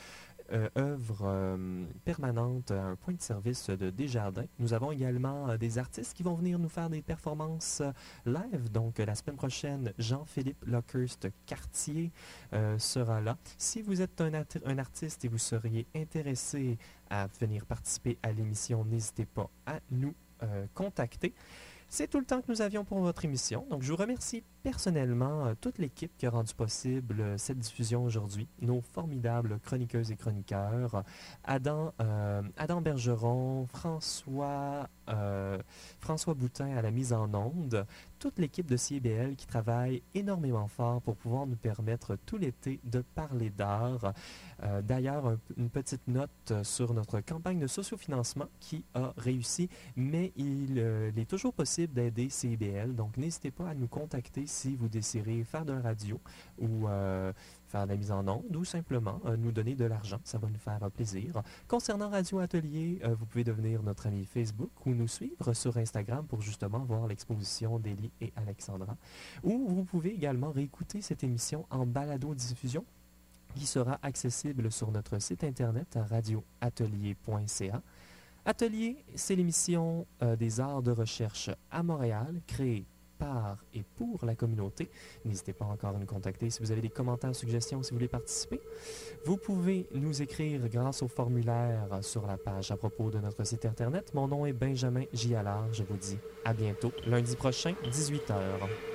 [0.52, 4.46] euh, œuvre euh, permanente à un point de service de Desjardins.
[4.58, 7.82] Nous avons également euh, des artistes qui vont venir nous faire des performances
[8.26, 8.70] live.
[8.72, 12.10] Donc, la semaine prochaine, Jean-Philippe Lockhurst Cartier
[12.52, 13.36] euh, sera là.
[13.58, 14.32] Si vous êtes un,
[14.64, 16.78] un artiste et vous seriez intéressé
[17.10, 20.14] à venir participer à l'émission, n'hésitez pas à nous
[20.72, 21.34] contacter.
[21.86, 23.66] C'est tout le temps que nous avions pour votre émission.
[23.68, 28.04] Donc, je vous remercie personnellement euh, toute l'équipe qui a rendu possible euh, cette diffusion
[28.04, 28.48] aujourd'hui.
[28.60, 31.02] Nos formidables chroniqueuses et chroniqueurs,
[31.44, 34.88] Adam, euh, Adam Bergeron, François,
[35.98, 37.84] François Boutin à la mise en onde,
[38.20, 43.02] toute l'équipe de CIBL qui travaille énormément fort pour pouvoir nous permettre tout l'été de
[43.16, 44.12] parler d'art.
[44.84, 50.76] D'ailleurs, un- une petite note sur notre campagne de sociofinancement qui a réussi, mais il,
[51.12, 52.94] il est toujours possible d'aider CIBL.
[52.94, 56.20] Donc, n'hésitez pas à nous contacter si vous désirez faire de la radio
[56.58, 57.32] ou euh,
[57.68, 60.20] faire de la mise en onde ou simplement euh, nous donner de l'argent.
[60.24, 61.42] Ça va nous faire plaisir.
[61.68, 66.26] Concernant Radio Atelier, euh, vous pouvez devenir notre ami Facebook ou nous suivre sur Instagram
[66.26, 68.96] pour justement voir l'exposition d'Elie et Alexandra.
[69.42, 72.84] Ou vous pouvez également réécouter cette émission en balado-diffusion
[73.54, 77.82] qui sera accessible sur notre site internet radioatelier.ca.
[78.44, 80.06] Atelier, c'est l'émission
[80.38, 82.86] des arts de recherche à Montréal, créée
[83.20, 84.90] par et pour la communauté.
[85.24, 88.08] N'hésitez pas encore à nous contacter si vous avez des commentaires, suggestions, si vous voulez
[88.08, 88.60] participer.
[89.24, 93.66] Vous pouvez nous écrire grâce au formulaire sur la page à propos de notre site
[93.66, 94.12] internet.
[94.14, 95.72] Mon nom est Benjamin Gialard.
[95.72, 98.89] Je vous dis à bientôt, lundi prochain, 18h.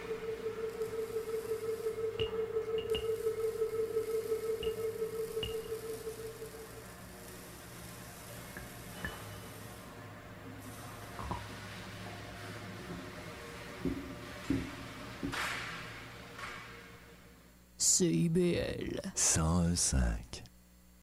[19.15, 20.44] CIBL 101.5.